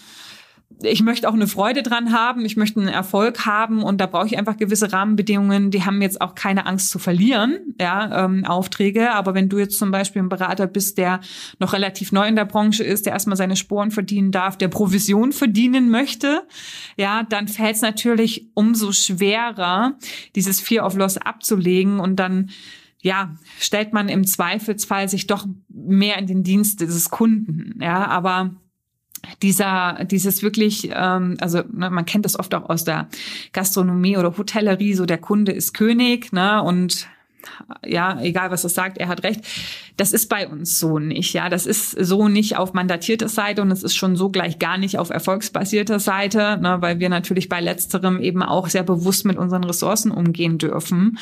ich 0.83 1.03
möchte 1.03 1.29
auch 1.29 1.35
eine 1.35 1.47
Freude 1.47 1.83
dran 1.83 2.13
haben, 2.13 2.45
ich 2.45 2.57
möchte 2.57 2.81
einen 2.81 2.89
Erfolg 2.89 3.47
haben 3.47 3.83
und 3.83 4.01
da 4.01 4.07
brauche 4.07 4.27
ich 4.27 4.39
einfach 4.39 4.57
gewisse 4.57 4.93
Rahmenbedingungen, 4.93 5.71
die 5.71 5.85
haben 5.85 6.03
jetzt 6.03 6.21
auch 6.21 6.35
keine 6.35 6.67
Angst 6.67 6.91
zu 6.91 6.99
verlieren, 6.99 7.75
ja, 7.81 8.25
ähm, 8.25 8.45
Aufträge. 8.45 9.13
Aber 9.13 9.35
wenn 9.35 9.49
du 9.49 9.59
jetzt 9.59 9.79
zum 9.79 9.91
Beispiel 9.91 10.23
ein 10.23 10.29
Berater 10.29 10.67
bist, 10.67 10.99
der 10.99 11.21
noch 11.59 11.73
relativ 11.73 12.13
neu 12.13 12.27
in 12.27 12.37
der 12.37 12.45
Branche 12.45 12.85
ist, 12.85 13.07
der 13.07 13.13
erstmal 13.13 13.37
seine 13.37 13.57
Sporen 13.57 13.91
verdienen 13.91 14.33
darf, 14.33 14.57
der 14.57 14.69
Provision 14.69 15.33
verdienen 15.33 15.91
möchte, 15.91 16.47
ja, 16.97 17.23
dann 17.25 17.49
fällt 17.49 17.77
es 17.77 17.83
natürlich 17.83 18.49
umso 18.55 18.93
schwerer, 18.93 19.99
dieses 20.35 20.61
Fear 20.61 20.87
of 20.87 20.97
Loss 20.97 21.19
abzulegen 21.19 22.01
und 22.01 22.17
dann 22.17 22.51
ja, 23.03 23.35
stellt 23.59 23.93
man 23.93 24.09
im 24.09 24.25
Zweifelsfall 24.25 25.09
sich 25.09 25.27
doch 25.27 25.47
mehr 25.69 26.19
in 26.19 26.29
den 26.29 26.45
Dienst 26.45 26.81
des 26.81 27.11
Kunden. 27.11 27.81
Ja, 27.83 28.07
aber 28.07 28.55
dieser, 29.43 30.05
dieses 30.05 30.43
wirklich, 30.43 30.91
ähm, 30.93 31.37
also 31.41 31.63
ne, 31.73 31.91
man 31.91 32.05
kennt 32.05 32.25
das 32.25 32.39
oft 32.39 32.55
auch 32.55 32.69
aus 32.69 32.85
der 32.85 33.09
Gastronomie 33.53 34.17
oder 34.17 34.37
Hotellerie, 34.37 34.95
so 34.95 35.07
der 35.07 35.19
Kunde 35.19 35.53
ist 35.53 35.75
König, 35.75 36.33
ne, 36.33 36.63
und 36.63 37.09
ja, 37.85 38.21
egal 38.21 38.51
was 38.51 38.65
er 38.65 38.71
sagt, 38.71 38.99
er 38.99 39.09
hat 39.09 39.25
recht. 39.25 39.41
Das 39.97 40.13
ist 40.13 40.29
bei 40.29 40.49
uns 40.49 40.79
so 40.79 40.99
nicht, 40.99 41.33
ja. 41.33 41.49
Das 41.49 41.67
ist 41.67 41.91
so 41.91 42.29
nicht 42.29 42.57
auf 42.57 42.73
mandatierter 42.73 43.29
Seite 43.29 43.63
und 43.63 43.71
es 43.71 43.83
ist 43.83 43.97
schon 43.97 44.17
so 44.17 44.31
gleich 44.31 44.59
gar 44.59 44.79
nicht 44.79 44.99
auf 44.99 45.11
erfolgsbasierter 45.11 45.99
Seite, 45.99 46.59
ne, 46.61 46.77
weil 46.81 47.01
wir 47.01 47.09
natürlich 47.09 47.49
bei 47.49 47.61
letzterem 47.61 48.21
eben 48.21 48.43
auch 48.43 48.69
sehr 48.69 48.85
bewusst 48.85 49.25
mit 49.25 49.37
unseren 49.37 49.65
Ressourcen 49.65 50.11
umgehen 50.11 50.59
dürfen. 50.59 51.19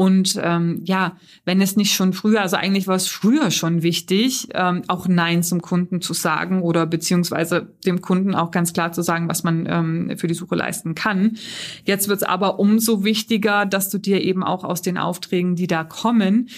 Und 0.00 0.40
ähm, 0.42 0.80
ja, 0.82 1.18
wenn 1.44 1.60
es 1.60 1.76
nicht 1.76 1.92
schon 1.92 2.14
früher, 2.14 2.40
also 2.40 2.56
eigentlich 2.56 2.86
war 2.86 2.96
es 2.96 3.06
früher 3.06 3.50
schon 3.50 3.82
wichtig, 3.82 4.48
ähm, 4.54 4.80
auch 4.88 5.06
Nein 5.08 5.42
zum 5.42 5.60
Kunden 5.60 6.00
zu 6.00 6.14
sagen 6.14 6.62
oder 6.62 6.86
beziehungsweise 6.86 7.74
dem 7.84 8.00
Kunden 8.00 8.34
auch 8.34 8.50
ganz 8.50 8.72
klar 8.72 8.92
zu 8.92 9.02
sagen, 9.02 9.28
was 9.28 9.42
man 9.42 9.66
ähm, 9.68 10.16
für 10.16 10.26
die 10.26 10.32
Suche 10.32 10.54
leisten 10.54 10.94
kann. 10.94 11.36
Jetzt 11.84 12.08
wird 12.08 12.22
es 12.22 12.22
aber 12.22 12.58
umso 12.58 13.04
wichtiger, 13.04 13.66
dass 13.66 13.90
du 13.90 13.98
dir 13.98 14.22
eben 14.22 14.42
auch 14.42 14.64
aus 14.64 14.80
den 14.80 14.96
Aufträgen, 14.96 15.54
die 15.54 15.66
da 15.66 15.84
kommen, 15.84 16.48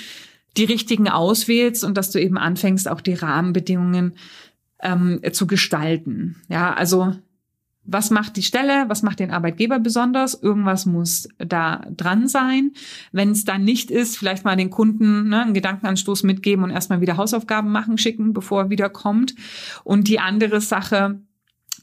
die 0.57 0.64
richtigen 0.64 1.09
auswählst 1.09 1.83
und 1.83 1.96
dass 1.96 2.12
du 2.12 2.20
eben 2.20 2.38
anfängst, 2.38 2.88
auch 2.88 3.00
die 3.00 3.14
Rahmenbedingungen 3.14 4.14
ähm, 4.81 5.20
zu 5.33 5.48
gestalten. 5.48 6.37
Ja, 6.48 6.74
also 6.74 7.16
was 7.85 8.11
macht 8.11 8.37
die 8.37 8.42
Stelle, 8.42 8.85
was 8.88 9.03
macht 9.03 9.18
den 9.18 9.33
Arbeitgeber 9.33 9.79
besonders? 9.79 10.35
Irgendwas 10.35 10.87
muss 10.87 11.29
da 11.38 11.85
dran 11.90 12.29
sein. 12.29 12.73
Wenn 13.11 13.31
es 13.31 13.45
dann 13.45 13.64
nicht 13.64 13.90
ist, 13.90 14.16
vielleicht 14.16 14.45
mal 14.45 14.57
den 14.57 14.71
Kunden 14.71 15.29
ne, 15.29 15.42
einen 15.42 15.55
Gedankenanstoß 15.55 16.23
mitgeben 16.23 16.64
und 16.64 16.71
erstmal 16.71 17.01
wieder 17.01 17.16
Hausaufgaben 17.16 17.73
machen, 17.73 17.99
schicken, 17.99 18.33
bevor 18.33 18.62
er 18.62 18.71
wieder 18.71 18.88
kommt. 18.88 19.35
Und 19.85 20.09
die 20.09 20.21
andere 20.21 20.61
Sache, 20.61 21.21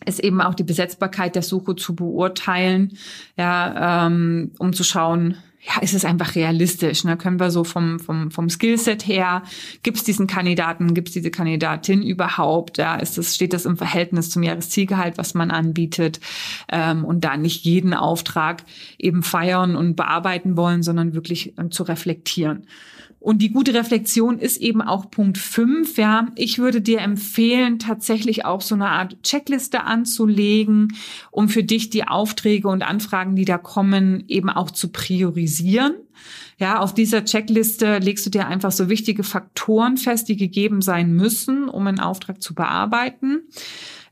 ist 0.05 0.23
eben 0.23 0.39
auch 0.39 0.53
die 0.53 0.63
Besetzbarkeit 0.63 1.35
der 1.35 1.41
Suche 1.41 1.75
zu 1.75 1.93
beurteilen, 1.93 2.97
ja, 3.37 4.07
ähm, 4.07 4.53
um 4.57 4.71
zu 4.71 4.85
schauen, 4.85 5.35
ja, 5.61 5.81
ist 5.81 5.93
es 5.93 6.05
einfach 6.05 6.35
realistisch? 6.35 7.03
Ne? 7.03 7.17
Können 7.17 7.39
wir 7.39 7.51
so 7.51 7.63
vom, 7.63 7.99
vom, 7.99 8.31
vom 8.31 8.49
Skillset 8.49 9.05
her, 9.05 9.43
gibt 9.83 9.97
es 9.97 10.03
diesen 10.03 10.25
Kandidaten, 10.25 10.93
gibt 10.93 11.09
es 11.09 11.13
diese 11.13 11.31
Kandidatin 11.31 12.01
überhaupt? 12.01 12.77
Ja, 12.77 12.95
ist 12.95 13.17
das, 13.17 13.35
steht 13.35 13.51
das 13.51 13.65
im 13.65 13.75
Verhältnis 13.75 14.29
zum 14.29 14.43
Jahreszielgehalt, 14.43 15.17
was 15.17 15.33
man 15.33 15.51
anbietet? 15.51 16.21
Ähm, 16.71 17.03
und 17.03 17.25
da 17.25 17.35
nicht 17.35 17.65
jeden 17.65 17.93
Auftrag 17.93 18.63
eben 18.97 19.21
feiern 19.21 19.75
und 19.75 19.95
bearbeiten 19.95 20.55
wollen, 20.55 20.81
sondern 20.81 21.13
wirklich 21.13 21.57
äh, 21.57 21.69
zu 21.69 21.83
reflektieren. 21.83 22.65
Und 23.19 23.41
die 23.41 23.51
gute 23.51 23.73
Reflexion 23.73 24.39
ist 24.39 24.57
eben 24.57 24.81
auch 24.81 25.11
Punkt 25.11 25.37
fünf. 25.37 25.97
Ja, 25.97 26.27
ich 26.35 26.57
würde 26.57 26.81
dir 26.81 27.01
empfehlen, 27.01 27.77
tatsächlich 27.77 28.45
auch 28.45 28.61
so 28.61 28.75
eine 28.75 28.89
Art 28.89 29.21
Checkliste 29.23 29.83
anzulegen, 29.83 30.95
um 31.31 31.49
für 31.49 31.63
dich 31.63 31.89
die 31.89 32.07
Aufträge 32.07 32.69
und 32.69 32.81
Anfragen, 32.81 33.35
die 33.35 33.45
da 33.45 33.57
kommen, 33.57 34.23
eben 34.27 34.49
auch 34.49 34.71
zu 34.71 34.89
priorisieren. 34.89 35.95
Ja, 36.57 36.79
auf 36.79 36.93
dieser 36.93 37.23
Checkliste 37.23 37.99
legst 37.99 38.25
du 38.25 38.29
dir 38.29 38.47
einfach 38.47 38.71
so 38.71 38.89
wichtige 38.89 39.23
Faktoren 39.23 39.97
fest, 39.97 40.27
die 40.27 40.35
gegeben 40.35 40.81
sein 40.81 41.13
müssen, 41.13 41.69
um 41.69 41.87
einen 41.87 41.99
Auftrag 41.99 42.41
zu 42.41 42.53
bearbeiten. 42.53 43.43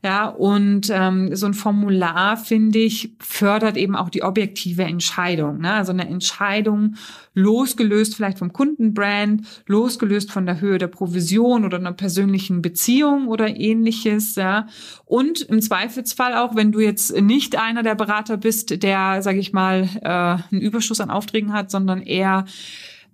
Ja, 0.04 0.28
und 0.28 0.90
ähm, 0.92 1.34
so 1.34 1.46
ein 1.46 1.54
Formular, 1.54 2.36
finde 2.36 2.78
ich, 2.78 3.10
fördert 3.18 3.76
eben 3.76 3.96
auch 3.96 4.10
die 4.10 4.22
objektive 4.22 4.84
Entscheidung. 4.84 5.58
Ne? 5.58 5.72
Also 5.72 5.92
eine 5.92 6.06
Entscheidung 6.08 6.94
losgelöst 7.34 8.14
vielleicht 8.14 8.38
vom 8.38 8.52
Kundenbrand, 8.52 9.46
losgelöst 9.66 10.30
von 10.30 10.46
der 10.46 10.60
Höhe 10.60 10.78
der 10.78 10.86
Provision 10.86 11.64
oder 11.64 11.78
einer 11.78 11.92
persönlichen 11.92 12.62
Beziehung 12.62 13.26
oder 13.26 13.56
ähnliches. 13.56 14.36
Ja? 14.36 14.68
Und 15.04 15.42
im 15.42 15.60
Zweifelsfall 15.60 16.34
auch, 16.34 16.54
wenn 16.54 16.70
du 16.70 16.78
jetzt 16.78 17.20
nicht 17.20 17.56
einer 17.56 17.82
der 17.82 17.96
Berater 17.96 18.36
bist, 18.36 18.82
der, 18.82 19.22
sage 19.22 19.38
ich 19.38 19.52
mal, 19.52 19.88
äh, 20.02 20.08
einen 20.08 20.60
Überschuss 20.60 21.00
an 21.00 21.10
Aufträgen 21.10 21.52
hat, 21.52 21.70
sondern 21.72 22.02
eher 22.02 22.44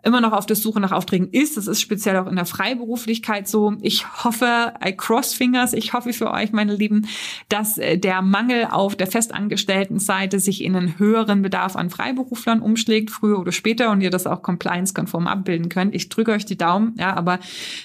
immer 0.05 0.21
noch 0.21 0.33
auf 0.33 0.47
der 0.47 0.57
Suche 0.57 0.81
nach 0.81 0.93
Aufträgen 0.93 1.31
ist. 1.31 1.57
Das 1.57 1.67
ist 1.67 1.81
speziell 1.81 2.17
auch 2.17 2.27
in 2.27 2.37
der 2.37 2.47
Freiberuflichkeit 2.47 3.49
so. 3.49 3.75
Ich 3.81 4.25
hoffe, 4.25 4.75
I 4.85 4.97
cross 4.97 5.35
fingers, 5.35 5.73
ich 5.73 5.93
hoffe 5.93 6.13
für 6.13 6.31
euch, 6.31 6.53
meine 6.53 6.75
Lieben, 6.75 7.07
dass 7.49 7.79
äh, 7.79 7.99
der 7.99 8.23
Mangel 8.23 8.69
auf 8.71 8.97
der 8.97 9.07
festangestellten 9.07 9.99
Seite 9.99 10.41
sich 10.41 10.63
in 10.63 10.77
einen 10.77 10.99
höheren 10.99 11.43
Bedarf 11.43 11.77
an 11.77 11.91
Freiberuflern 11.91 12.61
umschlägt, 12.61 13.11
früher 13.11 13.39
oder 13.39 13.53
später, 13.53 13.91
und 13.91 14.01
ihr 14.01 14.11
das 14.11 14.27
auch 14.27 14.43
compliance-konform 14.43 15.27
abbilden 15.27 15.69
könnt. 15.69 15.95
Ich 15.95 16.09
drücke 16.09 16.33
euch 16.33 16.45
die 16.45 16.59
Daumen, 16.59 16.95
ja, 16.99 17.17
aber 17.17 17.39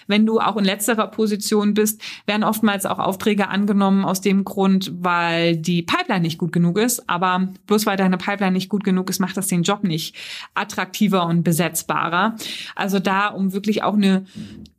wenn 0.07 0.25
du 0.25 0.39
auch 0.39 0.57
in 0.57 0.65
letzterer 0.65 1.07
Position 1.07 1.73
bist, 1.73 2.01
werden 2.25 2.43
oftmals 2.43 2.85
auch 2.85 2.99
Aufträge 2.99 3.47
angenommen 3.47 4.03
aus 4.03 4.21
dem 4.21 4.43
Grund, 4.43 4.91
weil 4.99 5.55
die 5.55 5.83
Pipeline 5.83 6.21
nicht 6.21 6.37
gut 6.37 6.51
genug 6.51 6.77
ist. 6.77 7.09
Aber 7.09 7.49
bloß 7.67 7.85
weil 7.85 7.97
deine 7.97 8.17
Pipeline 8.17 8.51
nicht 8.51 8.69
gut 8.69 8.83
genug 8.83 9.09
ist, 9.09 9.19
macht 9.19 9.37
das 9.37 9.47
den 9.47 9.63
Job 9.63 9.83
nicht 9.83 10.15
attraktiver 10.53 11.25
und 11.25 11.43
besetzbar 11.43 12.08
klarer. 12.09 12.35
Also 12.75 12.99
da, 12.99 13.27
um 13.27 13.53
wirklich 13.53 13.83
auch 13.83 13.93
eine 13.93 14.25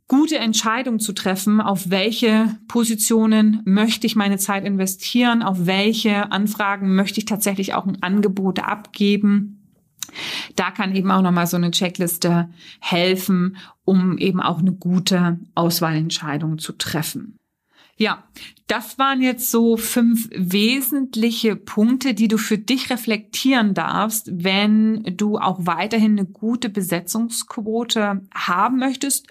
gute 0.07 0.37
Entscheidung 0.37 0.99
zu 0.99 1.13
treffen, 1.13 1.61
auf 1.61 1.89
welche 1.89 2.57
Positionen 2.67 3.61
möchte 3.65 4.05
ich 4.05 4.15
meine 4.15 4.37
Zeit 4.37 4.65
investieren, 4.65 5.41
auf 5.41 5.65
welche 5.65 6.31
Anfragen 6.31 6.95
möchte 6.95 7.19
ich 7.19 7.25
tatsächlich 7.25 7.73
auch 7.73 7.85
ein 7.85 8.03
Angebot 8.03 8.59
abgeben. 8.59 9.57
Da 10.57 10.71
kann 10.71 10.93
eben 10.93 11.09
auch 11.11 11.21
nochmal 11.21 11.47
so 11.47 11.55
eine 11.55 11.71
Checkliste 11.71 12.49
helfen, 12.81 13.55
um 13.85 14.17
eben 14.17 14.41
auch 14.41 14.59
eine 14.59 14.73
gute 14.73 15.39
Auswahlentscheidung 15.55 16.57
zu 16.57 16.73
treffen. 16.73 17.37
Ja, 18.01 18.23
das 18.65 18.97
waren 18.97 19.21
jetzt 19.21 19.51
so 19.51 19.77
fünf 19.77 20.27
wesentliche 20.33 21.55
Punkte, 21.55 22.15
die 22.15 22.27
du 22.27 22.39
für 22.39 22.57
dich 22.57 22.89
reflektieren 22.89 23.75
darfst, 23.75 24.31
wenn 24.43 25.03
du 25.17 25.37
auch 25.37 25.67
weiterhin 25.67 26.17
eine 26.17 26.25
gute 26.25 26.69
Besetzungsquote 26.69 28.27
haben 28.33 28.79
möchtest 28.79 29.27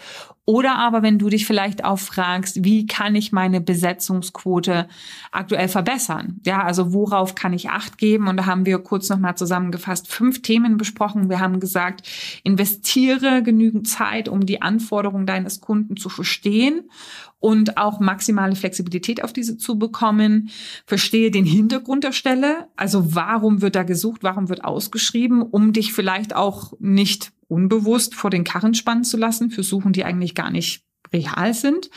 Oder 0.47 0.77
aber, 0.79 1.03
wenn 1.03 1.19
du 1.19 1.29
dich 1.29 1.47
vielleicht 1.47 1.85
auch 1.85 1.99
fragst, 1.99 2.65
wie 2.65 2.87
kann 2.87 3.15
ich 3.15 3.31
meine 3.31 3.61
Besetzungsquote 3.61 4.89
aktuell 5.31 5.69
verbessern? 5.69 6.41
Ja, 6.45 6.65
also 6.65 6.93
worauf 6.93 7.35
kann 7.35 7.53
ich 7.53 7.71
Acht 7.71 7.99
geben? 7.99 8.27
Und 8.27 8.37
da 8.37 8.47
haben 8.47 8.67
wir 8.67 8.79
kurz 8.79 9.09
nochmal 9.09 9.37
zusammengefasst 9.37 10.09
fünf 10.09 10.43
Themen 10.43 10.77
besprochen. 10.77 11.29
Wir 11.29 11.39
haben 11.39 11.61
gesagt, 11.61 12.09
investiere 12.43 13.43
genügend 13.43 13.87
Zeit, 13.87 14.29
um 14.29 14.45
die 14.45 14.61
Anforderungen 14.61 15.27
deines 15.27 15.61
Kunden 15.61 15.97
zu 15.97 16.09
verstehen 16.09 16.91
und 17.39 17.77
auch 17.77 18.01
maximale 18.01 18.57
Flexibilität 18.57 19.23
auf 19.23 19.33
diese 19.33 19.57
zu 19.57 19.79
bekommen. 19.79 20.51
Verstehe 20.87 21.31
den 21.31 21.45
Hintergrund 21.45 22.03
der 22.03 22.13
Stelle. 22.13 22.69
Also 22.77 23.15
warum 23.15 23.63
wird 23.63 23.77
da 23.77 23.83
gesucht? 23.83 24.23
Warum 24.23 24.49
wird 24.49 24.65
ausgeschrieben? 24.65 25.43
Um 25.43 25.73
dich 25.73 25.93
vielleicht 25.93 26.35
auch 26.35 26.73
nicht 26.81 27.33
unbewusst 27.51 28.15
vor 28.15 28.31
den 28.31 28.45
Karren 28.45 28.75
spannen 28.75 29.05
zu 29.05 29.17
lassen 29.17 29.51
für 29.51 29.63
Suchen, 29.63 29.93
die 29.93 30.05
eigentlich 30.05 30.35
gar 30.35 30.51
nicht 30.51 30.85
real 31.13 31.55
sind. 31.55 31.91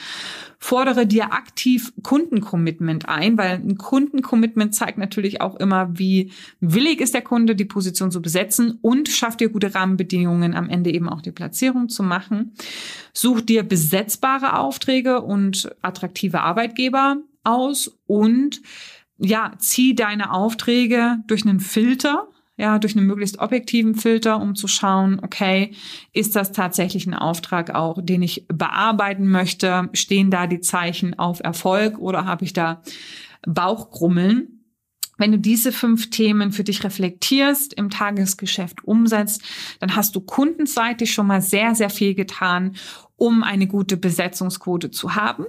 Fordere 0.57 1.05
dir 1.05 1.33
aktiv 1.33 1.93
Kundencommitment 2.03 3.09
ein, 3.09 3.37
weil 3.37 3.57
ein 3.57 3.77
Kundencommitment 3.77 4.73
zeigt 4.73 4.97
natürlich 4.97 5.41
auch 5.41 5.55
immer, 5.57 5.97
wie 5.99 6.31
willig 6.61 7.01
ist 7.01 7.13
der 7.13 7.21
Kunde, 7.21 7.55
die 7.55 7.65
Position 7.65 8.11
zu 8.11 8.21
besetzen 8.21 8.79
und 8.81 9.09
schafft 9.09 9.41
dir 9.41 9.49
gute 9.49 9.75
Rahmenbedingungen, 9.75 10.55
am 10.55 10.69
Ende 10.69 10.91
eben 10.91 11.09
auch 11.09 11.21
die 11.21 11.31
Platzierung 11.31 11.89
zu 11.89 12.01
machen. 12.01 12.53
Such 13.13 13.41
dir 13.41 13.63
besetzbare 13.63 14.57
Aufträge 14.57 15.21
und 15.21 15.69
attraktive 15.81 16.41
Arbeitgeber 16.41 17.17
aus 17.43 17.99
und 18.07 18.61
ja, 19.17 19.53
zieh 19.57 19.95
deine 19.95 20.31
Aufträge 20.31 21.17
durch 21.27 21.45
einen 21.45 21.59
Filter 21.59 22.29
ja, 22.63 22.79
durch 22.79 22.95
einen 22.95 23.05
möglichst 23.05 23.39
objektiven 23.39 23.93
Filter, 23.93 24.39
um 24.39 24.55
zu 24.55 24.69
schauen, 24.69 25.19
okay, 25.21 25.75
ist 26.13 26.33
das 26.37 26.53
tatsächlich 26.53 27.05
ein 27.05 27.13
Auftrag 27.13 27.75
auch, 27.75 27.99
den 28.01 28.21
ich 28.21 28.45
bearbeiten 28.47 29.27
möchte? 29.27 29.89
Stehen 29.91 30.31
da 30.31 30.47
die 30.47 30.61
Zeichen 30.61 31.19
auf 31.19 31.41
Erfolg 31.41 31.99
oder 31.99 32.23
habe 32.23 32.45
ich 32.45 32.53
da 32.53 32.81
Bauchgrummeln? 33.45 34.63
Wenn 35.17 35.33
du 35.33 35.39
diese 35.39 35.73
fünf 35.73 36.09
Themen 36.09 36.53
für 36.53 36.63
dich 36.63 36.85
reflektierst, 36.85 37.73
im 37.73 37.89
Tagesgeschäft 37.89 38.81
umsetzt, 38.85 39.43
dann 39.81 39.97
hast 39.97 40.15
du 40.15 40.21
kundenseitig 40.21 41.13
schon 41.13 41.27
mal 41.27 41.41
sehr, 41.41 41.75
sehr 41.75 41.89
viel 41.89 42.15
getan, 42.15 42.77
um 43.23 43.41
eine 43.41 43.67
gute 43.67 43.95
Besetzungsquote 43.95 44.91
zu 44.91 45.15
haben. 45.15 45.45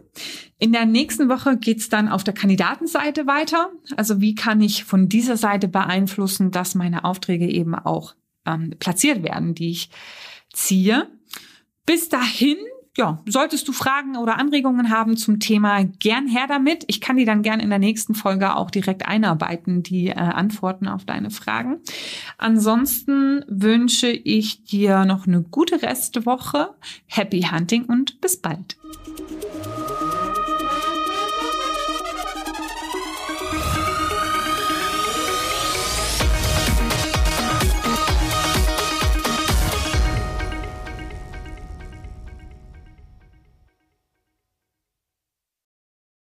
In 0.61 0.71
der 0.71 0.87
nächsten 0.87 1.29
Woche 1.29 1.57
geht's 1.57 1.89
dann 1.89 2.09
auf 2.09 2.23
der 2.23 2.33
Kandidatenseite 2.33 3.27
weiter. 3.27 3.73
Also 3.97 4.21
wie 4.21 4.37
kann 4.37 4.61
ich 4.61 4.85
von 4.85 5.09
dieser 5.09 5.37
Seite 5.37 5.67
beeinflussen, 5.67 6.53
dass 6.53 6.77
meine 6.77 7.03
Aufträge 7.05 7.49
eben 7.49 7.75
auch 7.75 8.15
ähm, 8.47 8.75
platziert 8.79 9.25
werden, 9.25 9.57
die 9.57 9.73
ich 9.73 9.91
ziehe. 10.53 11.09
Bis 11.85 12.09
dahin 12.09 12.59
ja, 12.97 13.23
solltest 13.27 13.67
du 13.67 13.73
Fragen 13.73 14.17
oder 14.17 14.39
Anregungen 14.39 14.91
haben 14.91 15.17
zum 15.17 15.41
Thema, 15.41 15.85
gern 15.85 16.29
her 16.29 16.47
damit. 16.47 16.85
Ich 16.87 17.01
kann 17.01 17.17
die 17.17 17.25
dann 17.25 17.43
gern 17.43 17.59
in 17.59 17.71
der 17.71 17.81
nächsten 17.81 18.15
Folge 18.15 18.55
auch 18.55 18.71
direkt 18.71 19.07
einarbeiten, 19.07 19.83
die 19.83 20.09
äh, 20.09 20.15
Antworten 20.15 20.87
auf 20.87 21.05
deine 21.05 21.31
Fragen. 21.31 21.81
Ansonsten 22.39 23.45
wünsche 23.49 24.09
ich 24.09 24.65
dir 24.65 25.05
noch 25.05 25.27
eine 25.27 25.43
gute 25.43 25.83
Restwoche, 25.83 26.75
Happy 27.07 27.43
Hunting 27.43 27.87
und 27.87 28.21
bis 28.21 28.41
bald. 28.41 28.77